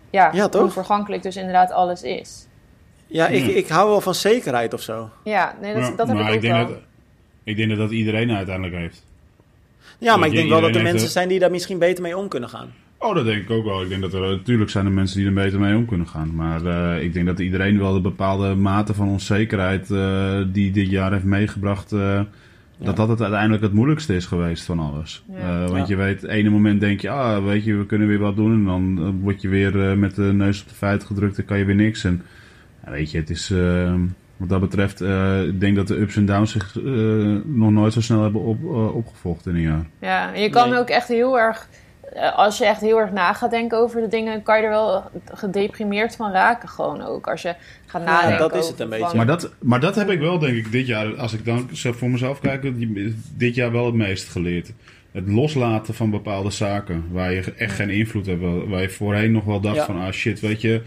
[0.09, 0.61] ja, Ja, toch?
[0.61, 2.47] hoe vergankelijk dus inderdaad alles is.
[3.07, 5.09] Ja, ik, ik hou wel van zekerheid of zo.
[5.23, 6.67] Ja, nee, dat, Ja, dat heb maar ik ook denk wel.
[6.67, 6.77] Dat,
[7.43, 9.03] ik denk dat dat iedereen uiteindelijk heeft.
[9.99, 12.27] Ja, maar ik denk wel dat er mensen zijn die daar misschien beter mee om
[12.27, 12.67] kunnen gaan.
[12.97, 13.81] Oh, dat denk ik ook wel.
[13.81, 16.35] Ik denk dat er natuurlijk zijn er mensen die er beter mee om kunnen gaan.
[16.35, 20.89] Maar eh, ik denk dat iedereen wel de bepaalde mate van onzekerheid eh, die dit
[20.89, 22.21] jaar heeft meegebracht, eh,
[22.77, 25.23] dat dat het uiteindelijk het moeilijkste is geweest van alles.
[25.33, 25.63] Ja.
[25.63, 25.95] Eh, want Ja.
[25.95, 28.53] je weet, ene moment denk je, ah, weet je, we kunnen weer wat doen.
[28.53, 31.57] En dan word je weer eh, met de neus op de feiten gedrukt en kan
[31.57, 32.03] je weer niks.
[32.03, 32.21] En
[32.85, 33.53] weet je, het is,
[34.39, 36.83] wat dat betreft, eh, ik denk dat de ups en downs zich eh,
[37.45, 39.85] nog nooit zo snel hebben op, eh, opgevolgd in een jaar.
[39.99, 40.79] Ja, en je kan Nee.
[40.79, 41.67] ook echt heel erg,
[42.35, 45.03] als je echt heel erg na gaat denken over de dingen, kan je er wel
[45.33, 47.27] gedeprimeerd van raken gewoon ook.
[47.27, 49.17] Als je gaat nadenken dat is het een van- beetje.
[49.17, 51.95] Maar dat, maar dat heb ik wel, denk ik, dit jaar, als ik dan zelf
[51.95, 52.71] voor mezelf kijk,
[53.37, 54.73] dit jaar wel het meest geleerd.
[55.11, 58.41] Het loslaten van bepaalde zaken waar je echt geen invloed hebt.
[58.67, 59.85] Waar je voorheen nog wel dacht Ja.
[59.85, 60.81] van, ah shit, weet je,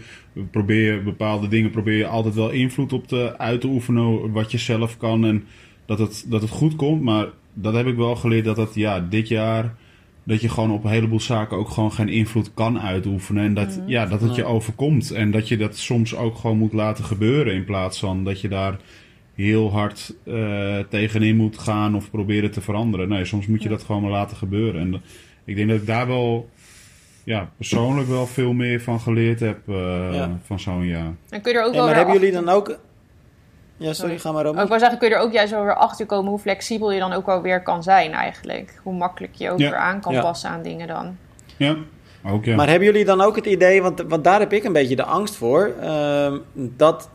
[0.51, 4.51] probeer je bepaalde dingen, probeer je altijd wel invloed op te, uit te oefenen wat
[4.51, 5.43] je zelf kan en
[5.85, 7.01] dat het, dat het goed komt.
[7.01, 9.75] Maar dat heb ik wel geleerd dat het, ja, dit jaar,
[10.23, 13.43] dat je gewoon op een heleboel zaken ook gewoon geen invloed kan uitoefenen.
[13.43, 15.11] En dat, ja, dat het je overkomt.
[15.11, 17.53] En dat je dat soms ook gewoon moet laten gebeuren.
[17.53, 18.77] In plaats van dat je daar
[19.35, 23.09] heel hard eh, tegenin moet gaan of proberen te veranderen.
[23.09, 24.81] Nee, soms moet je dat gewoon maar laten gebeuren.
[24.81, 25.01] En
[25.45, 26.49] ik denk dat ik daar wel
[27.23, 29.75] ja, persoonlijk wel veel meer van geleerd heb eh,
[30.13, 30.37] Ja.
[30.45, 31.13] van zo'n jaar.
[31.29, 32.67] Dan kun je er ook Hey, wel maar hebben jullie dan ook...
[33.77, 34.19] Ja, sorry, Sorry.
[34.19, 34.61] ga maar Oh, Romy.
[34.61, 36.99] ik wou zeggen, kun je er ook juist wel weer achter komen hoe flexibel je
[36.99, 38.79] dan ook wel weer kan zijn eigenlijk.
[38.83, 39.69] Hoe makkelijk je ook Ja.
[39.69, 40.21] weer aan kan Ja.
[40.21, 41.17] passen aan dingen dan.
[41.57, 41.75] Ja,
[42.25, 42.55] ook ja.
[42.55, 45.03] Maar hebben jullie dan ook het idee, want, want daar heb ik een beetje de
[45.03, 47.09] angst voor, ehm, dat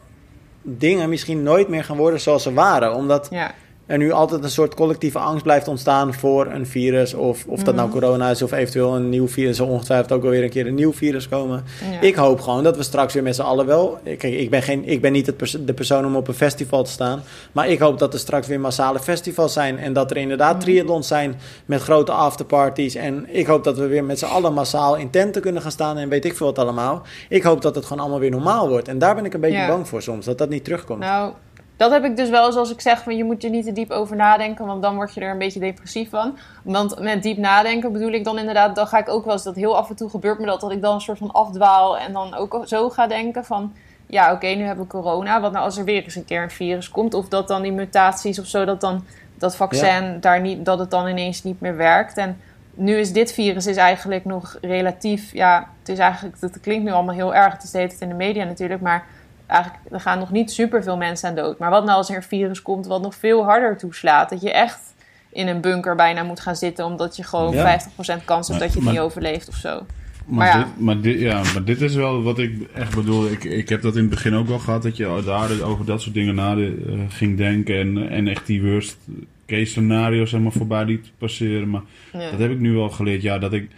[0.77, 2.95] dingen misschien nooit meer gaan worden zoals ze waren.
[2.95, 3.55] Omdat Ja,
[3.89, 7.15] er nu altijd een soort collectieve angst blijft ontstaan voor een virus.
[7.15, 7.99] Of, of dat nou Mhm.
[7.99, 9.57] corona is of eventueel een nieuw virus.
[9.57, 11.65] Zal ongetwijfeld ook wel weer een keer een nieuw virus komen.
[11.91, 12.01] ja.
[12.01, 13.99] Ik hoop gewoon dat we straks weer met z'n allen wel.
[14.05, 16.91] Kijk, ik ben, geen, ik ben niet pers- de persoon om op een festival te
[16.91, 17.23] staan.
[17.53, 19.79] Maar ik hoop dat er straks weer massale festivals zijn.
[19.79, 21.35] En dat er inderdaad triathlons zijn
[21.67, 22.95] met grote afterparties.
[22.95, 25.97] En ik hoop dat we weer met z'n allen massaal in tenten kunnen gaan staan.
[25.99, 27.03] En weet ik veel wat allemaal.
[27.29, 28.89] Ik hoop dat het gewoon allemaal weer normaal wordt.
[28.89, 29.67] En daar ben ik een beetje Ja.
[29.69, 30.25] bang voor soms.
[30.25, 31.01] Dat dat niet terugkomt.
[31.01, 31.33] Nou,
[31.79, 33.91] dat heb ik dus wel zoals ik zeg, van je moet er niet te diep
[33.91, 36.37] over nadenken, want dan word je er een beetje depressief van.
[36.63, 39.55] Want met diep nadenken bedoel ik dan inderdaad, dan ga ik ook wel eens, dat
[39.55, 42.13] heel af en toe gebeurt me dat, dat ik dan een soort van afdwaal en
[42.13, 43.73] dan ook zo ga denken van,
[44.07, 46.51] ja oké, nu hebben we corona, wat nou als er weer eens een keer een
[46.51, 50.65] virus komt, of dat dan die mutaties of zo, dat dan dat vaccin daar niet,
[50.65, 52.17] dat het dan ineens niet meer werkt.
[52.17, 52.41] En
[52.75, 56.93] nu is dit virus is eigenlijk nog relatief, ja, het is eigenlijk, het klinkt nu
[56.93, 59.07] allemaal heel erg, het is de hele tijd in de media natuurlijk, maar
[59.49, 61.59] eigenlijk, er gaan nog niet superveel mensen aan dood.
[61.59, 64.31] Maar wat nou als er een virus komt wat nog veel harder toeslaat?
[64.31, 64.95] Dat je echt
[65.33, 66.85] in een bunker bijna moet gaan zitten...
[66.85, 69.87] omdat je gewoon 50% kans hebt dat je het niet overleeft of zo.
[70.27, 70.59] Maar, ja.
[70.59, 73.27] Dit, maar, dit, ja, maar dit is wel wat ik echt bedoel.
[73.31, 76.03] Ik, ik heb dat in het begin ook wel gehad, dat je daar over dat
[76.03, 76.73] soort dingen na uh,
[77.09, 77.79] ging denken.
[77.79, 78.99] En, en echt die worst
[79.47, 81.71] case scenario's zeg maar, voorbij liet passeren.
[81.71, 81.83] Maar
[82.13, 83.23] dat heb ik nu wel geleerd.
[83.23, 83.71] Ja, dat ik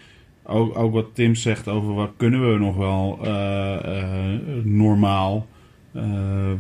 [0.43, 4.05] ook, ook wat Tim zegt over wat kunnen we nog wel uh, uh,
[4.65, 5.47] normaal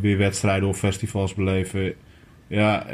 [0.00, 1.94] weer wedstrijden of festivals beleven.
[2.46, 2.86] Ja,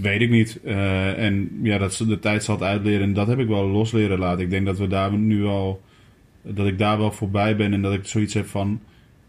[0.00, 0.60] weet ik niet.
[0.64, 3.02] Uh, en ja, dat de tijd zal het uitleren.
[3.02, 4.44] En dat heb ik wel los leren laten.
[4.44, 5.82] Ik denk dat we daar nu al.
[6.42, 8.80] Dat ik daar wel voorbij ben en dat ik zoiets heb van.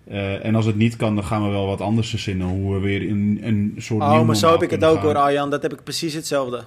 [0.08, 2.48] Uh, en als het niet kan, dan gaan we wel wat anders verzinnen.
[2.48, 4.02] Hoe we weer in een soort.
[4.02, 5.50] Oh, maar zo heb ik het ook hoor, Arjan.
[5.50, 6.64] Dat heb ik precies hetzelfde.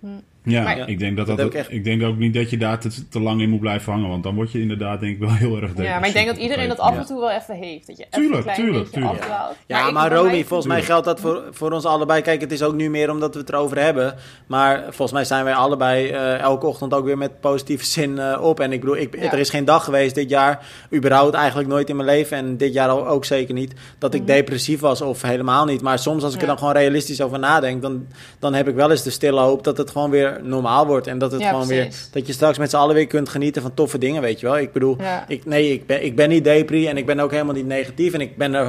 [0.00, 0.06] Hm.
[0.42, 3.40] Ja, ik denk dat, dat, ik denk ook niet dat je daar te, te, lang
[3.40, 4.08] in moet blijven hangen.
[4.08, 6.36] Want dan word je inderdaad denk ik wel heel erg Ja, maar ik denk dat
[6.36, 7.86] iedereen dat af en toe wel even heeft.
[7.86, 9.26] Dat je tuurlijk, tuurlijk, tuurlijk.
[9.66, 12.22] Ja, maar, Romy, volgens mij geldt dat voor, voor ons allebei.
[12.22, 14.14] Kijk, het is ook nu meer omdat we het erover hebben.
[14.46, 18.38] Maar volgens mij zijn wij allebei uh, elke ochtend ook weer met positieve zin uh,
[18.40, 18.60] op.
[18.60, 21.96] En ik bedoel, ik, er is geen dag geweest dit jaar, überhaupt eigenlijk nooit in
[21.96, 22.36] mijn leven.
[22.36, 24.26] En dit jaar ook zeker niet, dat ik mm.
[24.26, 25.82] depressief was of helemaal niet.
[25.82, 28.06] Maar soms als ik er dan gewoon realistisch over nadenk, dan,
[28.38, 31.06] dan heb ik wel eens de stille hoop dat het gewoon weer normaal wordt.
[31.06, 31.88] En dat het gewoon weer.
[32.12, 34.58] Dat je straks met z'n allen weer kunt genieten van toffe dingen, weet je wel.
[34.58, 34.96] Ik bedoel,
[35.28, 38.12] ik, nee, ik ben, ik ben niet depri en ik ben ook helemaal niet negatief.
[38.12, 38.66] En ik ben er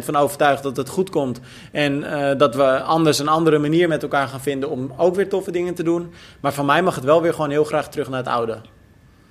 [0.00, 1.40] 100% van overtuigd dat het goed komt.
[1.72, 5.28] En uh, dat we anders een andere manier met elkaar gaan vinden om ook weer
[5.28, 6.12] toffe dingen te doen.
[6.40, 8.60] Maar van mij mag het wel weer gewoon heel graag terug naar het oude.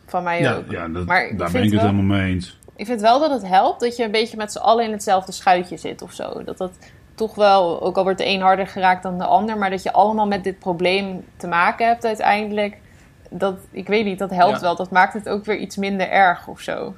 [0.05, 0.71] Van mij ja, ook.
[0.71, 2.60] Ja, dat, maar daar ben ik het helemaal mee eens.
[2.75, 5.31] Ik vind wel dat het helpt dat je een beetje met z'n allen in hetzelfde
[5.31, 6.43] schuitje zit of zo.
[6.43, 6.71] Dat dat
[7.21, 9.91] toch wel, ook al wordt de een harder geraakt dan de ander, maar dat je
[9.91, 12.77] allemaal met dit probleem te maken hebt uiteindelijk.
[13.29, 14.75] Dat, ik weet niet, dat helpt wel.
[14.75, 16.95] Dat maakt het ook weer iets minder erg of zo.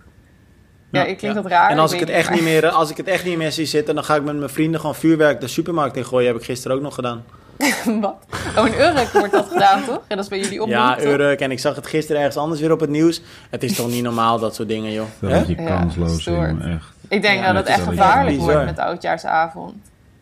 [0.92, 1.70] Ja, ik klinkt dat raar.
[1.70, 3.96] En als ik, het echt niet meer, als ik het echt niet meer zie zitten,
[3.96, 6.28] dan ga ik met mijn vrienden gewoon vuurwerk de supermarkt in gooien.
[6.28, 7.24] Heb ik gisteren ook nog gedaan.
[8.02, 8.16] Wat?
[8.58, 10.02] Oh, in Urk wordt dat gedaan, toch?
[10.08, 10.78] En dat is bij jullie opnieuw.
[10.78, 11.40] Ja, Urk.
[11.40, 13.22] En ik zag het gisteren ergens anders weer op het nieuws.
[13.50, 15.08] Het is toch niet normaal, dat soort dingen, joh.
[15.20, 16.92] Dat is je kansloos, echt.
[17.08, 19.74] Ik denk dat het echt gevaarlijk wordt met de oudjaarsavond.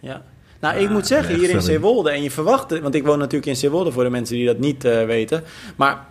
[0.02, 0.24] Ja.
[0.60, 3.56] Nou, ik moet zeggen, hier in Zeewolde, en je verwacht want ik woon natuurlijk in
[3.56, 5.44] Zeewolde voor de mensen die dat niet uh, weten,
[5.76, 6.06] maar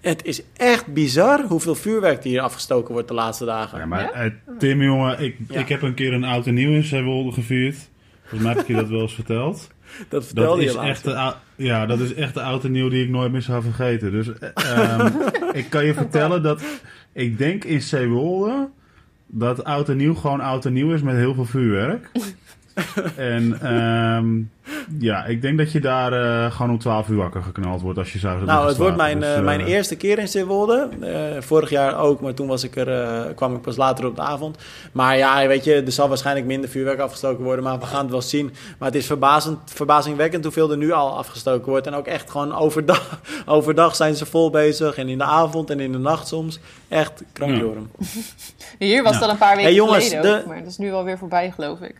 [0.00, 3.78] het is echt bizar hoeveel vuurwerk hier afgestoken wordt de laatste dagen.
[3.78, 4.24] Ja, maar ja?
[4.24, 5.60] Uh, Tim, jongen, ik, ja.
[5.60, 7.76] ik heb een keer een oud en nieuw in Zeewolde gevierd.
[8.20, 9.68] Volgens mij heb ik je dat wel eens verteld.
[10.08, 12.88] Dat vertelde dat je is echt de, Ja, dat is echt de oud en nieuw
[12.88, 14.10] die ik nooit meer zou vergeten.
[14.10, 15.12] Dus um,
[15.60, 16.62] ik kan je vertellen dat
[17.12, 18.68] ik denk in Zeewolde
[19.26, 22.10] dat oud en nieuw gewoon oud en nieuw is met heel veel vuurwerk.
[23.16, 24.50] en um,
[24.98, 28.12] ja, ik denk dat je daar uh, gewoon om 12 uur wakker geknald wordt als
[28.12, 30.88] je zou Nou, het wordt mijn, dus, uh, mijn eerste keer in Zeewolde.
[31.00, 34.22] Uh, vorig jaar ook, maar toen was ik er, kwam ik pas later op de
[34.22, 34.58] avond.
[34.92, 38.10] Maar ja, weet je, er zal waarschijnlijk minder vuurwerk afgestoken worden, maar we gaan het
[38.10, 38.52] wel zien.
[38.78, 41.86] Maar het is verbazend, verbazingwekkend hoeveel er nu al afgestoken wordt.
[41.86, 44.96] En ook echt gewoon overdag, overdag zijn ze vol bezig.
[44.96, 46.58] En in de avond en in de nacht soms.
[46.88, 47.90] Echt krankjorum.
[47.98, 48.06] Ja.
[48.78, 49.20] Hier was ja.
[49.20, 50.38] dat een paar weken hey, jongens, geleden de...
[50.38, 51.94] ook, maar dat is nu alweer voorbij, geloof ik.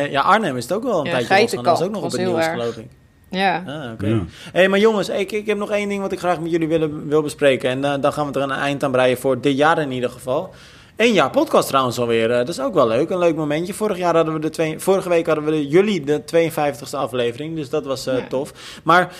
[0.00, 1.64] Ja, Arnhem is het ook wel een ja, tijdje los.
[1.64, 2.50] Dat is ook nog op het nieuws, erg.
[2.50, 2.86] geloof ik.
[3.32, 3.62] Ja.
[3.66, 3.92] Ah, oké.
[3.92, 4.10] Okay.
[4.10, 4.24] Ja.
[4.52, 7.08] hey, maar jongens, ik, ik heb nog één ding wat ik graag met jullie willen,
[7.08, 7.70] wil bespreken.
[7.70, 10.10] En uh, dan gaan we er een eind aan breien voor dit jaar in ieder
[10.10, 10.54] geval.
[10.96, 12.30] Eén jaar podcast trouwens alweer.
[12.30, 13.10] Uh, dat is ook wel leuk.
[13.10, 13.74] Een leuk momentje.
[13.74, 17.56] Vorig jaar hadden we de twee, vorige week hadden we de, jullie de 52e aflevering.
[17.56, 18.26] Dus dat was uh, ja.
[18.28, 18.80] tof.
[18.84, 19.12] Maar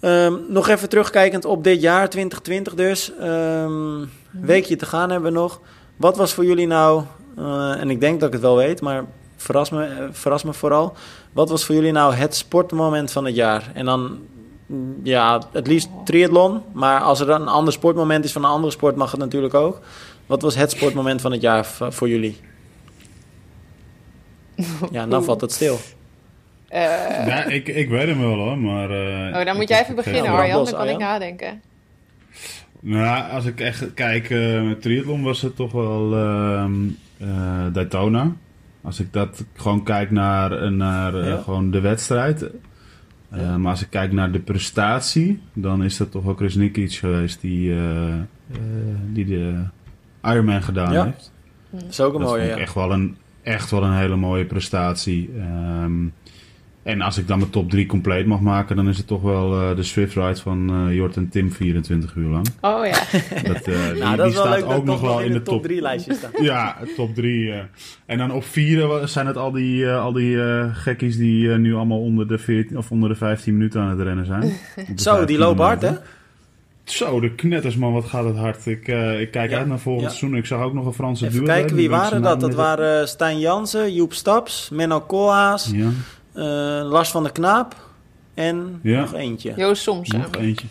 [0.00, 3.12] um, nog even terugkijkend op dit jaar, 2020 dus.
[3.22, 5.60] Um, weekje te gaan hebben we nog.
[5.96, 7.02] Wat was voor jullie nou,
[7.78, 9.04] en ik denk dat ik het wel weet, maar
[9.36, 10.96] verras me, eh, verras me vooral.
[11.32, 13.70] Wat was voor jullie nou het sportmoment van het jaar?
[13.74, 14.18] En dan,
[15.02, 16.60] ja, het liefst triathlon.
[16.72, 19.54] Maar als er dan een ander sportmoment is van een andere sport, mag het natuurlijk
[19.54, 19.80] ook.
[20.26, 22.40] Wat was het sportmoment van het jaar voor jullie?
[24.90, 25.78] Ja, dan valt het stil.
[26.70, 26.80] Uh,
[27.26, 28.90] ja, ik, ik weet hem wel hoor, maar...
[28.90, 31.62] Uh, oh, dan moet jij even beginnen Arjan, dan kan ik nadenken.
[32.80, 38.32] Nou, als ik echt kijk, uh, met triathlon was het toch wel uh, Daytona.
[38.84, 41.26] Als ik dat gewoon kijk naar, naar ja.
[41.26, 42.50] uh, gewoon de wedstrijd.
[43.32, 43.58] Ja.
[43.58, 47.40] Maar als ik kijk naar de prestatie, dan is dat toch wel Chris Nikic geweest
[47.40, 47.74] die,
[49.12, 49.62] die de
[50.22, 51.04] Ironman gedaan ja.
[51.04, 51.32] heeft.
[51.70, 54.16] Dat is ook een dat mooie, vond ik echt wel een, echt wel een hele
[54.16, 55.30] mooie prestatie.
[55.38, 56.06] Ehm,
[56.84, 59.60] en als ik dan mijn top 3 compleet mag maken, dan is het toch wel
[59.60, 62.46] uh, de Swift Ride van uh, Jort en Tim 24 uur lang.
[62.60, 63.02] Oh ja.
[63.52, 66.14] Dat, uh, die, nou, dat die staat ook nog wel in de top 3 lijstje
[66.14, 66.30] staan.
[66.44, 67.52] ja, top 3.
[68.06, 70.38] en dan op 4 zijn het al die, al die
[70.72, 74.26] gekkies die nu allemaal onder de, 14, of onder de 15 minuten aan het rennen
[74.26, 74.52] zijn.
[74.96, 75.92] Zo, die lopen hard hè?
[76.84, 78.66] Zo, de knetters man, wat gaat het hard.
[78.66, 80.16] Ik, ik kijk ja, uit naar volgend ja.
[80.16, 80.38] seizoen.
[80.38, 81.44] Ik zag ook nog een Franse duo.
[81.44, 82.40] kijken, wie waren dat?
[82.40, 85.70] Dat waren Stijn Jansen, Joep Staps, Menno Koolhaas...
[85.74, 85.88] Ja.
[86.34, 86.44] Uh,
[86.90, 87.74] Lars van der Knaap
[88.34, 89.00] en ja.
[89.00, 89.52] nog eentje.
[89.56, 90.10] Joost Soms.
[90.10, 90.66] Nog eentje.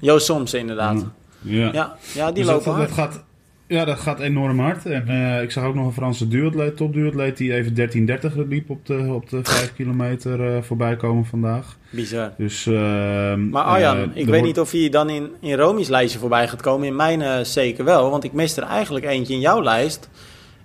[0.00, 1.06] Joost Soms, inderdaad.
[1.40, 1.96] Ja, ja.
[2.14, 2.88] ja die dus lopen dat, hard.
[2.88, 3.24] Dat gaat,
[3.66, 4.86] ja, dat gaat enorm hard.
[4.86, 8.86] En uh, ik zag ook nog een Franse duatleet, topduatleet, die even 13.30 liep op
[8.86, 11.76] de, op de 5 kilometer uh, voorbij komen vandaag.
[11.90, 12.32] Bizar.
[12.38, 12.74] Dus, uh,
[13.34, 14.42] maar Arjan, ik weet wordt...
[14.42, 16.86] niet of hij dan in, in Romi's lijstje voorbij gaat komen.
[16.86, 20.08] In mijn zeker wel, want ik miste er eigenlijk eentje in jouw lijst.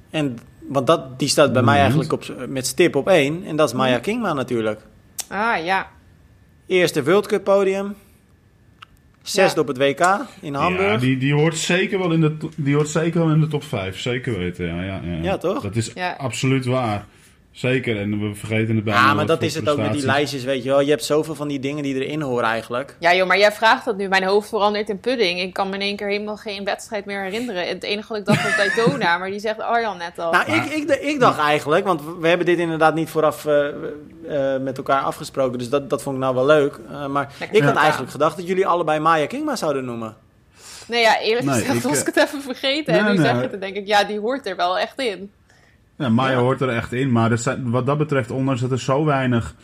[0.09, 0.37] En
[0.69, 3.43] want dat, die staat bij mij eigenlijk op, met stip op één.
[3.45, 4.81] En dat is Maya Kingma natuurlijk.
[5.27, 5.87] Ah, ja.
[6.67, 7.95] Eerste World Cup podium.
[9.21, 9.61] Zesde ja.
[9.61, 10.91] op het WK in Hamburg.
[10.91, 13.63] Ja, die, die, hoort zeker wel in de, die hoort zeker wel in de top
[13.63, 13.99] 5.
[13.99, 14.81] Zeker weten, ja.
[14.81, 15.21] Ja, ja.
[15.21, 15.61] ja toch?
[15.61, 17.05] Dat is absoluut waar.
[17.51, 18.99] Zeker, en we vergeten het bijna.
[18.99, 20.79] Ja, maar dat is het ook met die lijstjes, weet je wel.
[20.79, 22.95] Je hebt zoveel van die dingen die erin horen eigenlijk.
[22.99, 24.07] Ja joh, maar jij vraagt dat nu.
[24.07, 25.39] Mijn hoofd verandert in pudding.
[25.39, 27.67] Ik kan me in één keer helemaal geen wedstrijd meer herinneren.
[27.67, 30.31] Het enige wat ik dacht was Daytona, maar die zegt Arjan net al.
[30.31, 33.65] Nou, ik, ik, ik, dacht eigenlijk, want we hebben dit inderdaad niet vooraf uh,
[34.27, 35.59] uh, met elkaar afgesproken.
[35.59, 36.79] Dus dat, dat vond ik nou wel leuk.
[36.91, 37.57] Uh, maar Lekker.
[37.57, 37.81] ik had ja.
[37.81, 40.15] eigenlijk gedacht dat jullie allebei Maya Kingma zouden noemen.
[40.87, 42.93] Nee ja, eerlijk nee, gezegd was ik het even vergeten.
[42.93, 44.79] Nee, en nu nee, zeg je het, dan denk ik, ja, die hoort er wel
[44.79, 45.31] echt in.
[45.99, 46.37] Ja, Maya ja.
[46.37, 47.11] hoort er echt in.
[47.11, 49.55] Maar zijn, wat dat betreft, ondanks dat er zo weinig...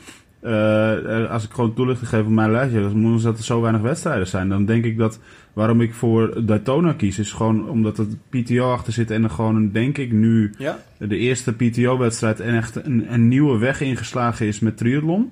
[0.43, 4.27] Uh, als ik gewoon toelichting geef op mijn lijstje, ondanks dat er zo weinig wedstrijden
[4.27, 5.19] zijn, dan denk ik dat
[5.53, 9.71] waarom ik voor Daytona kies, is gewoon omdat het PTO achter zit en er gewoon,
[9.71, 10.77] denk ik, nu ja.
[10.97, 15.31] de eerste PTO-wedstrijd en echt een, een, nieuwe weg ingeslagen is met triathlon.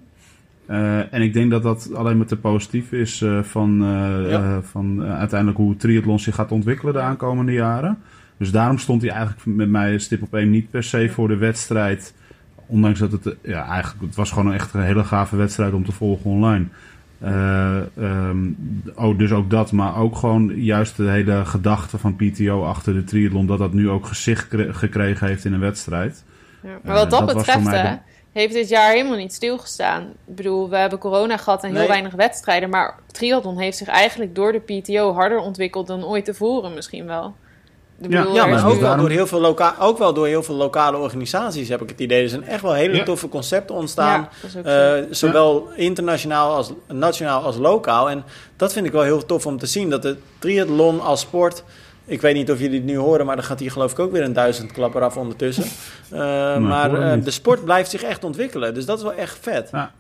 [0.70, 3.78] Uh, en ik denk dat dat alleen maar te positief is uh, van,
[4.28, 4.62] ja.
[4.62, 7.98] van uiteindelijk hoe triathlon zich gaat ontwikkelen de aankomende jaren.
[8.38, 11.38] Dus daarom stond hij eigenlijk met mij stip op één niet per se voor de
[11.38, 12.14] wedstrijd.
[12.66, 15.92] Ondanks dat het, ja, eigenlijk, het was gewoon echt een hele gave wedstrijd om te
[15.92, 16.66] volgen online.
[17.24, 18.58] Uh, um,
[18.96, 23.04] oh, dus ook dat, maar ook gewoon juist de hele gedachte van PTO achter de
[23.04, 26.24] triathlon, dat dat nu ook gezicht gekregen heeft in een wedstrijd.
[26.64, 27.96] Ja, maar wat uh, dat, betreft, hè,
[28.32, 30.04] heeft dit jaar helemaal niet stilgestaan.
[30.04, 31.88] Ik bedoel, we hebben corona gehad en heel nee.
[31.88, 36.74] weinig wedstrijden, maar triathlon heeft zich eigenlijk door de PTO harder ontwikkeld dan ooit tevoren
[36.74, 37.36] misschien wel.
[38.10, 40.98] Ja, ja, maar ook wel, door heel veel loka ook wel door heel veel lokale
[40.98, 42.24] organisaties heb ik het idee.
[42.24, 43.04] Er zijn echt wel hele ja.
[43.04, 44.30] toffe concepten ontstaan.
[44.64, 45.76] Ja, uh, zowel ja.
[45.76, 48.10] internationaal als nationaal als lokaal.
[48.10, 48.24] En
[48.58, 49.90] dat vind ik wel heel tof om te zien.
[49.90, 51.64] Dat de triathlon als sport...
[52.06, 54.12] Ik weet niet of jullie het nu horen, maar dan gaat hier geloof ik ook
[54.12, 55.66] weer een duizend klapper af ondertussen.
[56.14, 58.74] Uh, maar maar uh, de sport blijft zich echt ontwikkelen.
[58.74, 59.70] Dus dat is wel echt vet.
[59.72, 59.92] Ja.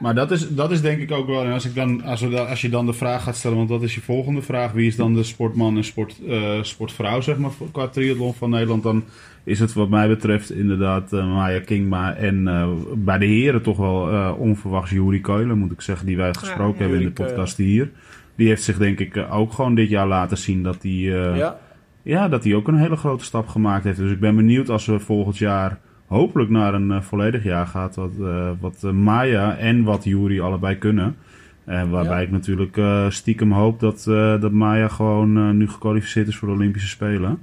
[0.00, 1.44] Maar dat is, dat is denk ik ook wel.
[1.44, 3.82] En als, ik dan, als, we, als je dan de vraag gaat stellen, want dat
[3.82, 7.50] is je volgende vraag: wie is dan de sportman en sport, uh, sportvrouw, zeg maar,
[7.72, 8.82] qua triathlon van Nederland?
[8.82, 9.04] Dan
[9.44, 12.14] is het, wat mij betreft, inderdaad uh, Maya Kingma.
[12.14, 16.34] En uh, bij de heren toch wel onverwachts Juri Keulen, moet ik zeggen, die wij
[16.34, 17.90] gesproken ja, hebben in de podcast hier.
[18.36, 20.92] Die heeft zich, denk ik, ook gewoon dit jaar laten zien dat hij.
[20.92, 21.58] ja.
[22.02, 23.98] ja, dat hij ook een hele grote stap gemaakt heeft.
[23.98, 25.78] Dus ik ben benieuwd als we volgend jaar
[26.08, 27.94] hopelijk naar een uh, volledig jaar gaat.
[27.94, 31.16] Wat, uh, wat uh, Maya en wat Jury allebei kunnen.
[31.64, 32.26] waarbij ja.
[32.26, 32.80] ik natuurlijk
[33.12, 34.02] stiekem hoop dat,
[34.40, 37.42] dat Maya gewoon nu gekwalificeerd is voor de Olympische Spelen.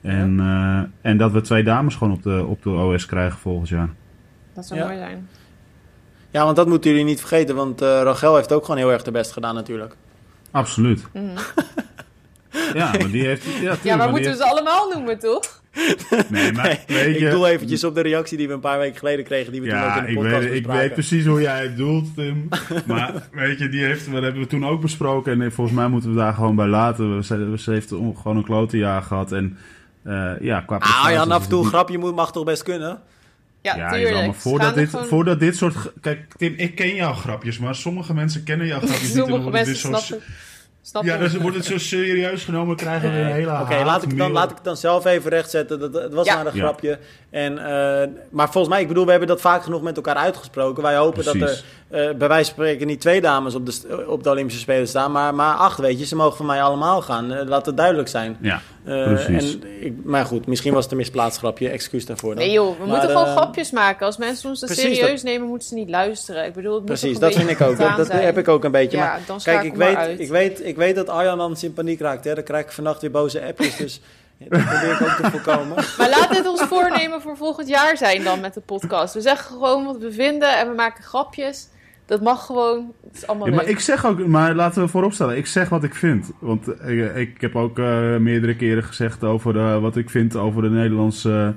[0.00, 0.90] En, ja.
[1.00, 3.88] en dat we twee dames gewoon op de, op de OS krijgen volgend jaar.
[4.54, 4.86] Dat zou ja.
[4.86, 5.28] mooi zijn.
[6.30, 7.54] Ja, want dat moeten jullie niet vergeten.
[7.54, 9.96] Want Rachel heeft ook gewoon heel erg de best gedaan natuurlijk.
[10.50, 11.06] Absoluut.
[11.12, 11.34] Mm.
[12.74, 13.44] Ja, maar die heeft...
[13.82, 15.62] Ja, maar, moeten we ze allemaal noemen, toch?
[16.28, 18.98] Nee, maar weet je, ik doe eventjes op de reactie die we een paar weken
[18.98, 21.26] geleden kregen, die we ja, toen ook in de podcast ik weet, ik weet precies
[21.26, 22.48] hoe jij het doelt, Tim.
[22.86, 25.42] maar weet je, die heeft, dat hebben we toen ook besproken.
[25.42, 27.24] En volgens mij moeten we daar gewoon bij laten.
[27.24, 29.32] Ze, ze heeft gewoon een klote jaar gehad.
[29.32, 29.58] En
[30.06, 33.00] uh, ja, qua Ah, ja, af en toe een grapje moet, mag toch best kunnen?
[33.62, 34.26] Ja, ja tuurlijk.
[34.26, 35.06] Maar voordat dit, gewoon...
[35.06, 35.92] voordat dit soort...
[36.00, 39.28] Kijk, Tim, ik ken jouw grapjes, maar sommige mensen kennen jouw grapjes sommige niet.
[39.28, 40.20] Sommige mensen snappen...
[40.86, 44.02] Snap ja, dus wordt het zo serieus genomen, krijgen we een hele Oké, okay, laat,
[44.02, 45.80] ik dan, laat ik het dan zelf even rechtzetten.
[45.80, 46.36] Dat, het was ja.
[46.36, 46.98] maar een grapje.
[47.30, 47.62] En, uh,
[48.30, 50.82] maar volgens mij, ik bedoel, we hebben dat vaak genoeg met elkaar uitgesproken.
[50.82, 51.40] Wij hopen Precies.
[51.40, 51.64] dat er
[52.10, 55.12] uh, bij wijze van spreken niet twee dames op de, op de Olympische Spelen staan,
[55.12, 56.06] maar, maar acht, weet je.
[56.06, 57.32] Ze mogen van mij allemaal gaan.
[57.32, 58.36] Uh, laat het duidelijk zijn.
[58.40, 59.58] Ja, precies.
[59.58, 61.68] En ik, maar goed, misschien was het een misplaatst grapje.
[61.68, 62.44] Excuus daarvoor dan.
[62.44, 64.06] Nee joh, we maar, moeten gewoon grapjes maken.
[64.06, 65.22] Als mensen ons serieus dat...
[65.22, 66.44] nemen, moeten ze niet luisteren.
[66.44, 67.78] Ik bedoel, het Precies, dat vind ik ook.
[67.78, 68.96] Dat, dat heb ik ook een beetje.
[68.96, 70.20] Ja, maar, dan kijk, ik weet, uit.
[70.20, 72.24] ik, weet, ik weet dat Arjan anders in paniek raakt.
[72.24, 72.34] Hè.
[72.34, 73.76] Dan krijg ik vannacht weer boze appjes.
[73.76, 74.00] Dus
[74.38, 75.76] Dat probeer ik ook te voorkomen.
[75.98, 79.14] Maar laat dit ons voornemen voor volgend jaar zijn dan met de podcast.
[79.14, 81.68] We zeggen gewoon wat we vinden en we maken grapjes.
[82.06, 82.92] Dat mag gewoon.
[83.06, 83.72] Het is allemaal Ja, maar leuk.
[83.72, 86.30] ik zeg ook, maar laten we vooropstellen, ik zeg wat ik vind.
[86.38, 90.62] Want ik, ik heb ook eh, meerdere keren gezegd over eh, wat ik vind over
[90.62, 91.54] de Nederlandse eh, eh,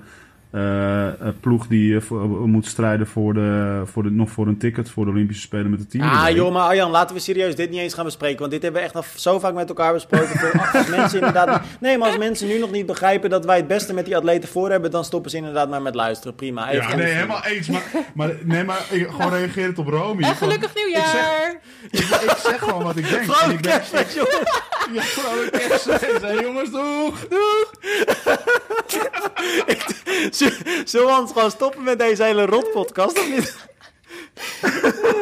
[1.39, 2.12] ploeg die eh,
[2.45, 5.80] moet strijden voor de, voor de, nog voor een ticket voor de Olympische Spelen met
[5.80, 6.03] het team.
[6.10, 8.39] Ah joh, maar Arjan, laten we serieus dit niet eens gaan bespreken.
[8.39, 10.28] Want dit hebben we echt al zo vaak met elkaar besproken.
[10.28, 11.62] Voor- Als mensen inderdaad...
[11.80, 14.49] Nee, maar als mensen nu nog niet begrijpen dat wij het beste met die atleten
[14.49, 14.91] voor hebben...
[14.91, 16.36] dan stoppen ze inderdaad maar met luisteren.
[16.36, 16.70] Prima.
[16.72, 17.68] Even Ja, nee, helemaal eens.
[17.68, 17.84] Maar,
[18.14, 20.22] maar, nee, maar ik, gewoon reagerend op Romy.
[20.24, 21.60] En van- gelukkig nieuwjaar!
[21.91, 23.22] Ik, ik zeg gewoon wat ik denk.
[23.51, 23.82] Ik ben,
[24.16, 24.28] joh.
[24.93, 26.22] ja, vrolijk kerstfeest.
[26.22, 27.26] Hey, jongens, doeg!
[30.86, 33.56] Zullen we gewoon stoppen met deze hele rotpodcast of niet?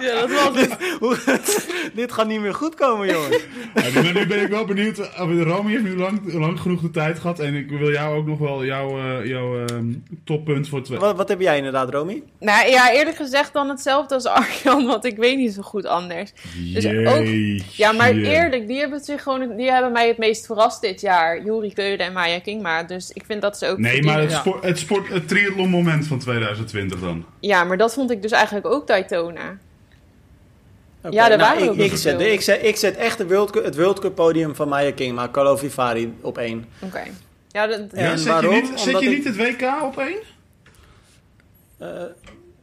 [0.00, 0.76] Ja, dat was het.
[0.98, 1.16] Hoe-
[1.94, 3.38] dit gaat niet meer goed komen, jongens.
[3.74, 4.98] Ja, nu, maar nu ben ik wel benieuwd.
[4.98, 7.38] of- Romy heeft nu lang, lang genoeg de tijd gehad.
[7.38, 9.92] En ik wil jou ook nog wel jouw, eh, jouw ehm,
[10.24, 10.98] toppunt voor twee.
[10.98, 12.22] Wat, wat heb jij inderdaad, Romy?
[12.40, 16.32] Nou ja, eerlijk gezegd dan hetzelfde als Arjan, want ik weet niet zo goed anders.
[16.74, 17.26] Dus ook-.
[17.76, 21.42] Ja, maar eerlijk, die hebben, zich gewoon, die hebben mij het meest verrast dit jaar.
[21.44, 22.82] Juri Keulen en Maya Kingma.
[22.82, 23.78] Dus ik vind dat ze ook.
[23.78, 27.24] Nee, maar het, sport, het, sport, het triathlon moment van 2020 dan.
[27.40, 29.56] Ja, maar dat vond ik dus eigenlijk ook Daytona.
[31.02, 33.50] Oké, Ja, er nou, waren ik, ik, zet, ik, zet, ik zet echt de World
[33.50, 36.64] Cup, het World Cup podium van Maya King, maar Carlo Vivari op één.
[36.80, 37.02] Oké.
[37.48, 38.54] Ja, dat, En Ja, zet waarom?
[38.54, 40.18] je, niet, zet je ik- niet het WK op één?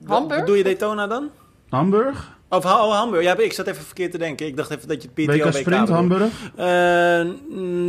[0.06, 0.44] Hamburg?
[0.46, 1.30] Doe je Daytona dan?
[1.70, 2.32] Hamburg?
[2.50, 3.24] Of oh, Hamburg?
[3.24, 4.46] Ja, ik zat even verkeerd te denken.
[4.48, 5.90] Ik dacht even dat je het PTO WK WK Sprint.
[5.90, 6.32] Hamburg?
[6.56, 7.22] Eh,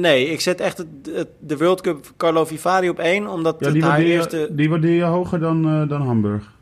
[0.00, 3.64] nee, ik zet echt het, het- de World Cup Carlo Vivari op één, omdat Ja,
[3.64, 4.36] het die haar waardeer, eerste...
[4.36, 6.52] je, die waardeer je hoger dan, eh, dan Hamburg.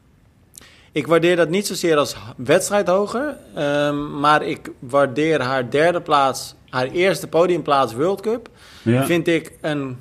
[0.93, 6.55] Ik waardeer dat niet zozeer als wedstrijd hoger, ehm, maar ik waardeer haar derde plaats,
[6.70, 8.49] haar eerste podiumplaats World Cup,
[8.82, 9.05] Ja.
[9.05, 9.99] vind ik een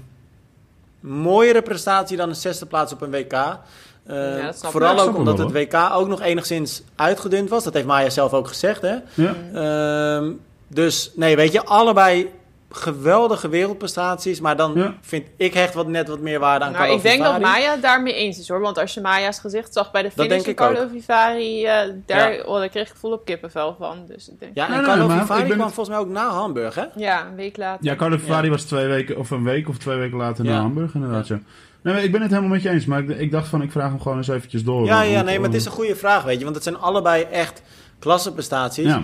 [1.00, 3.34] mooiere prestatie dan een zesde plaats op een WK.
[3.34, 3.58] Eh,
[4.38, 4.56] Ja, ik.
[4.56, 7.64] vooral ook omdat wel, het WK ook nog enigszins uitgedund was.
[7.64, 8.96] Dat heeft Maya zelf ook gezegd, hè?
[9.14, 9.36] Ja.
[9.54, 10.32] Ehm,
[10.68, 12.32] dus nee, weet je, allebei
[12.72, 14.40] geweldige wereldprestaties.
[14.40, 14.94] Maar dan Ja.
[15.02, 17.40] vind ik echt wat, net wat meer waarde aan nou, Carlo ik denk dat.
[17.40, 18.60] Maya daarmee eens is hoor.
[18.60, 22.34] Want als je Maya's gezicht zag bij de finish denk van Carlo Vivari, eh, daar,
[22.34, 22.44] Ja.
[22.44, 23.98] oh, daar kreeg ik volop kippenvel van.
[24.08, 25.96] Dus ik denk, Ja, en Nee, nee, Carlo maar Vivari ik ben kwam het- volgens
[25.96, 26.84] mij ook na Hamburg, hè?
[26.96, 27.86] ja, een week later.
[27.86, 30.52] Ja, Carlo Vivari was twee weken, of een week of twee weken later Ja.
[30.52, 31.28] naar Hamburg, inderdaad.
[31.28, 31.40] Ja.
[31.84, 33.90] Nee, ik ben het helemaal met je eens, maar ik, ik dacht van, ik vraag
[33.90, 34.86] hem gewoon eens eventjes door.
[34.86, 36.44] Ja, ja, nee, maar het is een goede vraag, weet je.
[36.44, 37.62] Want het zijn allebei echt
[38.00, 38.86] klasseprestaties.
[38.86, 39.02] Ja,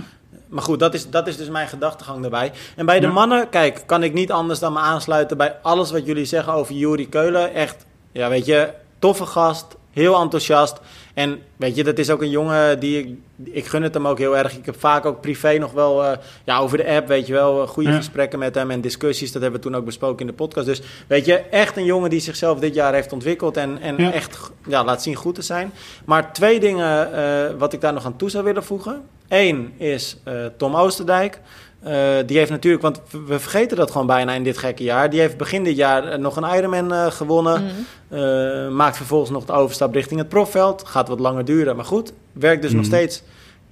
[0.47, 2.51] Maar goed, dat is, dat is dus mijn gedachtegang daarbij.
[2.75, 3.11] En bij de Ja.
[3.13, 6.75] mannen, kijk, kan ik niet anders dan me aansluiten bij alles wat jullie zeggen over
[6.75, 7.53] Juri Keulen.
[7.53, 9.65] Echt, ja, weet je, toffe gast,
[9.97, 10.77] heel enthousiast.
[11.13, 13.15] En weet je, dat is ook een jongen die ik,
[13.53, 14.57] ik gun het hem ook heel erg.
[14.57, 17.61] Ik heb vaak ook privé nog wel, eh, ja, over de app, weet je wel,
[17.61, 17.95] eh, goede Ja.
[17.95, 19.31] gesprekken met hem en discussies.
[19.31, 20.65] Dat hebben we toen ook besproken in de podcast.
[20.65, 24.11] Dus weet je, echt een jongen die zichzelf dit jaar heeft ontwikkeld en, en Ja.
[24.11, 25.71] echt ja, laat zien goed te zijn.
[26.05, 29.01] Maar twee dingen eh, wat ik daar nog aan toe zou willen voegen.
[29.27, 30.17] Eén is
[30.57, 31.39] Tom Oosterdijk.
[31.83, 31.93] Eh,
[32.25, 35.09] die heeft natuurlijk, want we- vergeten dat gewoon bijna in dit gekke jaar.
[35.09, 37.63] Die heeft begin dit jaar eh, nog een Ironman eh, gewonnen.
[37.63, 38.19] Mhm.
[38.19, 40.83] Eh, maakt vervolgens nog de overstap richting het profveld.
[40.87, 42.13] Gaat wat langer duren, maar goed.
[42.33, 42.89] Werkt dus nog Mhm.
[42.89, 43.23] steeds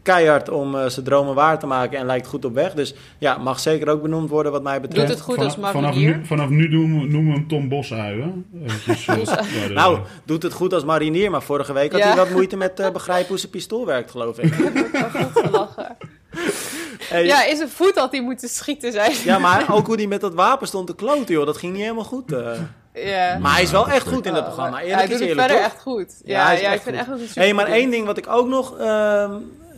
[0.02, 2.74] keihard om eh, zijn dromen waar te maken en lijkt goed op weg.
[2.74, 5.08] Dus ja, mag zeker ook benoemd worden wat mij betreft.
[5.08, 6.18] Doet het goed vanaf, als vanaf marinier.
[6.18, 7.70] nu, vanaf nu doen we, noemen we hem Tom
[9.68, 12.08] de- Nou, doet het goed als marinier, maar vorige week had Ja.
[12.08, 14.54] hij wat moeite met begrijpen hoe zijn pistool werkt, geloof ik.
[14.56, 15.65] Goed gelachen.
[17.16, 19.22] Hey, Ja, in zijn voet had hij moeten schieten, zei hij.
[19.24, 21.46] Ja, maar ook hoe hij met dat wapen stond te kloten, joh.
[21.46, 22.24] Dat ging niet helemaal goed.
[22.94, 23.38] Ja.
[23.42, 24.78] Maar hij is wel echt goed in dat programma.
[24.78, 25.74] hij Eerlijk doet is het eerlijk, verder toch?
[25.74, 26.14] echt goed.
[26.26, 27.08] Ja, Ja, hij is ja, echt ik vind goed.
[27.22, 29.32] echt hij Hé, hey, maar één ding wat ik ook nog ehm,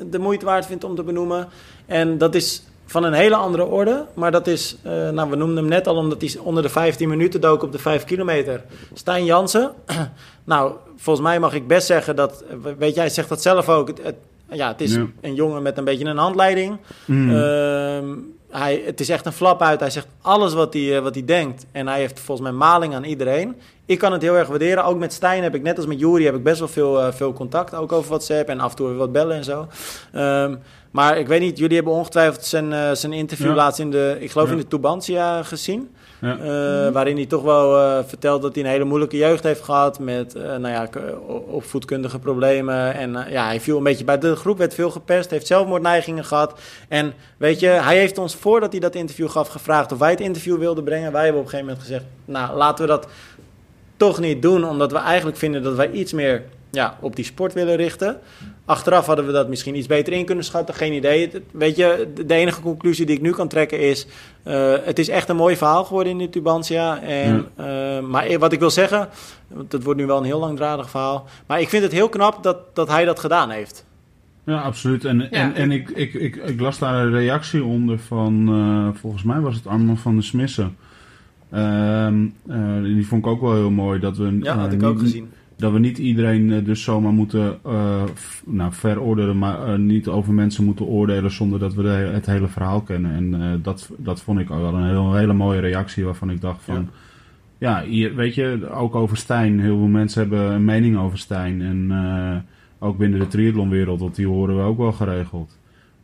[0.05, 1.47] de moeite waard vind om te benoemen.
[1.85, 4.05] En dat is van een hele andere orde.
[4.13, 7.09] Maar dat is, eh, nou, we noemden hem net al omdat hij onder de 15
[7.09, 8.63] minuten dook op de 5 kilometer.
[8.93, 9.71] Stijn Jansen.
[10.43, 12.43] nou, volgens mij mag ik best zeggen dat,
[12.77, 13.87] weet jij, zegt dat zelf ook.
[13.87, 14.15] Het, het-
[14.51, 15.05] ja, het is Ja.
[15.21, 16.77] een jongen met een beetje een handleiding.
[17.05, 17.29] Mm.
[17.35, 18.05] Ehm,
[18.49, 19.79] hij, het is echt een flap uit.
[19.79, 21.65] Hij zegt alles wat hij, eh, wat hij denkt.
[21.71, 23.55] En hij heeft volgens mij maling aan iedereen.
[23.85, 24.83] Ik kan het heel erg waarderen.
[24.83, 27.11] Ook met Stijn heb ik, net als met Jury, heb ik best wel veel, eh,
[27.13, 27.75] veel contact.
[27.75, 29.67] Ook over WhatsApp en af en toe wat bellen en zo.
[30.13, 30.55] Ehm,
[30.91, 33.53] maar ik weet niet, jullie hebben ongetwijfeld zijn, eh, zijn interview Ja.
[33.55, 34.53] laatst in de, ik geloof Ja.
[34.53, 35.89] in de Tubantia gezien.
[36.21, 36.37] Ja.
[36.37, 39.99] Eh, Waarin hij toch wel eh, vertelt dat hij een hele moeilijke jeugd heeft gehad.
[39.99, 40.89] Met eh, nou ja,
[41.47, 42.93] opvoedkundige problemen.
[42.93, 45.29] En ja, hij viel een beetje bij de groep, werd veel gepest.
[45.29, 46.59] Heeft zelfmoordneigingen gehad.
[46.87, 50.21] En weet je, hij heeft ons voordat hij dat interview gaf gevraagd of wij het
[50.21, 51.11] interview wilden brengen.
[51.11, 53.07] Wij hebben op een gegeven moment gezegd, nou laten we dat
[53.97, 54.65] toch niet doen.
[54.65, 58.19] Omdat we eigenlijk vinden dat wij iets meer ja, op die sport willen richten.
[58.67, 61.31] Achteraf hadden we dat misschien iets beter in kunnen schatten, geen idee.
[61.51, 64.07] Weet je, de enige conclusie die ik nu kan trekken is...
[64.47, 67.01] Uh, het is echt een mooi verhaal geworden in de Tubantia.
[67.01, 67.97] En, ja.
[67.97, 69.09] uh, maar wat ik wil zeggen,
[69.47, 71.27] want het wordt nu wel een heel langdradig verhaal...
[71.45, 73.85] maar ik vind het heel knap dat, dat hij dat gedaan heeft.
[74.43, 75.05] Ja, absoluut.
[75.05, 75.27] En, ja.
[75.29, 78.49] en, en ik, ik, ik, ik, las daar een reactie onder van...
[78.49, 80.77] Uh, volgens mij was het Arman van de Smissen...
[82.83, 83.99] die vond ik ook wel heel mooi.
[83.99, 87.59] Dat we, ja, had ik ook gezien dat we niet iedereen uh, dus zomaar moeten
[87.65, 88.03] uh,
[88.45, 92.47] nou, veroordelen, maar uh, niet over mensen moeten oordelen zonder dat we de, het hele
[92.47, 93.11] verhaal kennen.
[93.11, 96.63] En dat, dat vond ik wel een, heel, een hele mooie reactie waarvan ik dacht
[96.63, 96.89] van...
[97.59, 97.83] Ja,
[98.15, 99.59] weet je, ook over Stijn.
[99.59, 101.61] Heel veel mensen hebben een mening over Stijn.
[101.61, 102.45] En
[102.79, 105.57] ook binnen de triathlonwereld, want die horen we ook wel geregeld.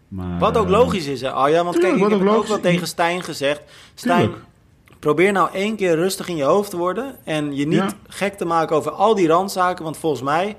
[0.07, 1.29] Maar, wat ook logisch is, hè?
[1.29, 3.61] Oh ja, want tuurlijk, kijk, ik heb ook, ook wel tegen Stijn gezegd.
[3.93, 4.43] Stijn, tuurlijk
[5.03, 8.45] Probeer nou één keer rustig in je hoofd te worden en je niet gek te
[8.45, 10.55] maken over al die randzaken, want volgens mij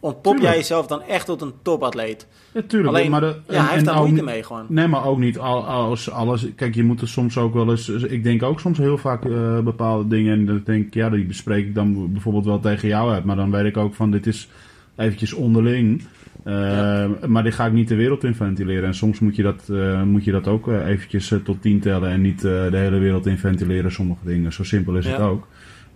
[0.00, 2.26] ontpop jij jezelf dan echt tot een topatleet.
[2.52, 2.96] Ja, tuurlijk.
[2.96, 4.66] Alleen, maar de, ja, hij heeft daar moeite mee gewoon.
[4.68, 6.46] Nee, maar ook niet alles, alles.
[6.56, 7.88] Kijk, je moet er soms ook wel eens...
[7.88, 11.24] Ik denk ook soms heel vaak uh, bepaalde dingen en dan denk ik, ja, die
[11.24, 13.24] bespreek ik dan bijvoorbeeld wel tegen jou uit.
[13.24, 14.48] Maar dan weet ik ook van, dit is
[14.96, 16.02] eventjes onderling.
[16.44, 18.84] Uh, Maar die ga ik niet de wereld in ventileren.
[18.84, 22.10] En soms moet je dat, uh, moet je dat ook uh, eventjes tot tien tellen
[22.10, 24.52] en niet de hele wereld in ventileren, sommige dingen.
[24.52, 25.10] Zo simpel is ja.
[25.10, 25.46] het ook.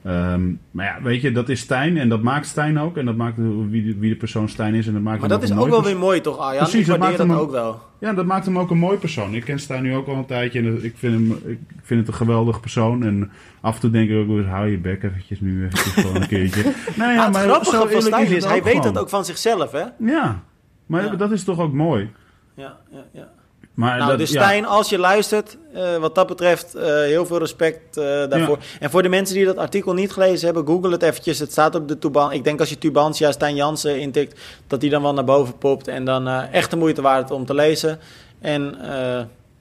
[0.07, 2.97] Um, maar ja, weet je, dat is Stijn en dat maakt Stijn ook.
[2.97, 3.37] En dat maakt
[3.71, 4.87] wie de, wie de persoon Stijn is.
[4.87, 6.63] En dat maakt maar dat is ook wel weer mooi, toch, Arjan?
[6.63, 7.81] Precies, ik dat maakt hem ook wel.
[7.99, 9.35] Ja, dat maakt hem ook een mooi persoon.
[9.35, 12.09] Ik ken Stijn nu ook al een tijdje en ik vind, hem, ik vind het
[12.09, 13.03] een geweldig persoon.
[13.03, 13.31] En
[13.61, 16.29] af en toe denk ik ook eens, hou je bek eventjes nu eventjes gewoon een
[16.29, 16.63] keertje.
[16.97, 19.85] nou ja, maar het grappige van Stijn is, hij weet dat ook van zichzelf, hè?
[19.99, 20.43] Ja,
[20.87, 21.17] maar ja.
[21.17, 22.11] dat is toch ook mooi.
[22.55, 23.29] Ja, ja, ja.
[23.75, 24.69] Maar nou, dat, dus Stijn, ja.
[24.69, 28.59] als je luistert, uh, wat dat betreft, uh, heel veel respect uh, daarvoor.
[28.61, 28.65] Ja.
[28.81, 31.39] En voor de mensen die dat artikel niet gelezen hebben, google het eventjes.
[31.39, 32.33] Het staat op de Tuban.
[32.33, 35.89] Ik denk als je Tubantia Stijn Jansen intikt, dat die dan wel naar boven popt.
[35.89, 37.99] En dan echt de moeite waard om te lezen.
[38.41, 38.77] En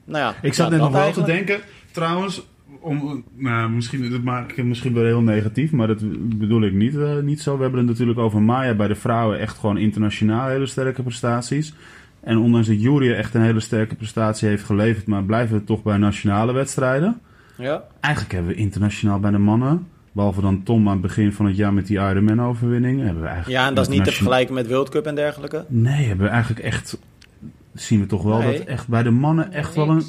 [0.04, 0.34] nou ja.
[0.42, 1.60] Ik zat net nog wel te denken,
[1.92, 2.42] trouwens,
[2.80, 5.98] om, nou, misschien, dat maak ik misschien wel heel negatief, maar dat
[6.38, 7.56] bedoel ik niet, niet zo.
[7.56, 11.74] We hebben het natuurlijk over Maya bij de vrouwen echt gewoon internationaal hele sterke prestaties.
[12.24, 15.82] En ondanks dat Jury echt een hele sterke prestatie heeft geleverd, maar blijven we toch
[15.82, 17.20] bij nationale wedstrijden.
[17.56, 17.82] Ja.
[18.00, 21.56] Eigenlijk hebben we internationaal bij de mannen, behalve dan Tom aan het begin van het
[21.56, 23.58] jaar met die Ironman-overwinning, hebben we eigenlijk.
[23.58, 25.64] Ja, en dat is niet te vergelijken met World Cup en dergelijke.
[25.68, 26.98] Nee, hebben we eigenlijk echt.
[27.74, 28.58] Zien we toch wel nee.
[28.58, 30.02] dat echt bij de mannen echt wel een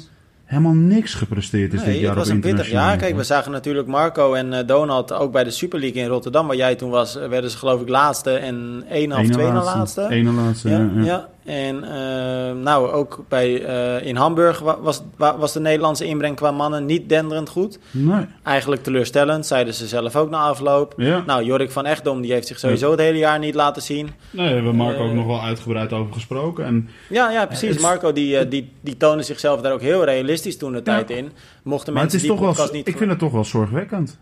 [0.46, 2.96] helemaal niks gepresteerd is nee, dit jaar het was op een pittig jaar.
[2.96, 6.46] Kijk, we zagen natuurlijk Marco en uh, Donald ook bij de Super League in Rotterdam,
[6.46, 10.06] waar jij toen was, werden ze geloof ik laatste en één of twee na laatste.
[10.10, 10.90] Eén laatste, ja.
[10.94, 11.28] ja, ja.
[11.46, 13.62] En uh, nou, ook bij,
[14.00, 17.78] uh, in Hamburg was, was de Nederlandse inbreng qua mannen niet denderend goed.
[17.90, 18.26] Nee.
[18.42, 20.94] Eigenlijk teleurstellend, zeiden ze zelf ook na afloop.
[20.96, 21.22] Ja.
[21.26, 24.10] Nou, Jorik van Echtdom die heeft zich sowieso het hele jaar niet laten zien.
[24.30, 26.64] Nee, daar hebben we Marco ook nog wel uitgebreid over gesproken.
[26.64, 27.78] En, ja, ja, precies.
[27.78, 31.32] Marco die, die, die toonde zichzelf daar ook heel realistisch toen de tijd in.
[31.62, 32.88] Mochten maar mensen het is die toch wel, niet...
[32.88, 34.18] Ik vind het toch wel zorgwekkend.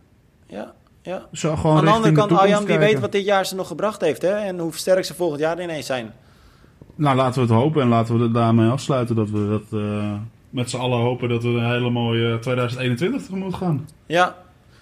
[0.47, 0.73] Ja,
[1.03, 1.27] ja.
[1.33, 4.01] Zo gewoon Aan de andere kant, Arjan, wie weet wat dit jaar ze nog gebracht
[4.01, 4.23] heeft.
[4.23, 4.33] Hè?
[4.33, 6.13] En hoe sterk ze volgend jaar ineens zijn.
[6.95, 9.17] Nou, laten we het hopen en laten we het daarmee afsluiten.
[9.17, 10.13] Dat we dat uh,
[10.51, 13.89] met z'n allen hopen dat we een hele mooie 2021 tegemoet gaan.
[14.07, 14.37] Ja,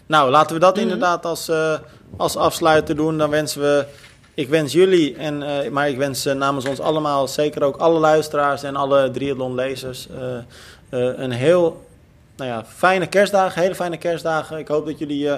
[0.06, 0.90] nou laten we dat mm -hmm.
[0.90, 1.74] inderdaad als, uh,
[2.16, 3.18] als afsluiter doen.
[3.18, 3.86] Dan wensen we,
[4.34, 8.62] ik wens jullie, en, uh, maar ik wens namens ons allemaal, zeker ook alle luisteraars
[8.62, 10.08] en alle triathlon-lezers,
[10.90, 11.86] een heel
[12.36, 14.58] nou ja, fijne kerstdagen, hele fijne kerstdagen.
[14.58, 15.28] Ik hoop dat jullie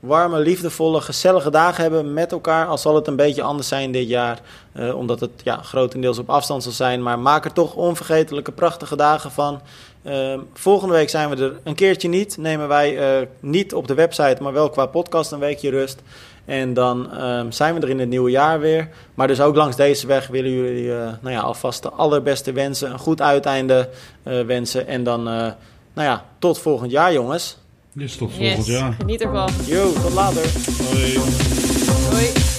[0.00, 2.66] warme, liefdevolle, gezellige dagen hebben met elkaar.
[2.66, 4.40] Al zal het een beetje anders zijn dit jaar,
[4.72, 7.02] uh, omdat het ja, grotendeels op afstand zal zijn.
[7.02, 9.60] Maar maak er toch onvergetelijke, prachtige dagen van.
[10.02, 12.36] Uh, volgende week zijn we er een keertje niet.
[12.36, 16.02] Nemen wij uh, niet op de website, maar wel qua podcast een weekje rust.
[16.44, 18.88] En dan um, zijn we er in het nieuwe jaar weer.
[19.14, 20.88] Maar dus ook langs deze weg willen jullie
[21.20, 22.90] nou ja, alvast de allerbeste wensen.
[22.90, 23.88] Een goed uiteinde
[24.22, 24.86] wensen.
[24.86, 25.54] En dan, nou
[25.94, 27.56] ja, tot volgend jaar jongens.
[27.92, 28.76] Dus tot volgend yes.
[28.76, 28.92] jaar.
[28.98, 29.48] Geniet ervan.
[29.66, 30.46] Yo, tot later.
[30.90, 31.18] Hoi.
[32.10, 32.57] Hoi.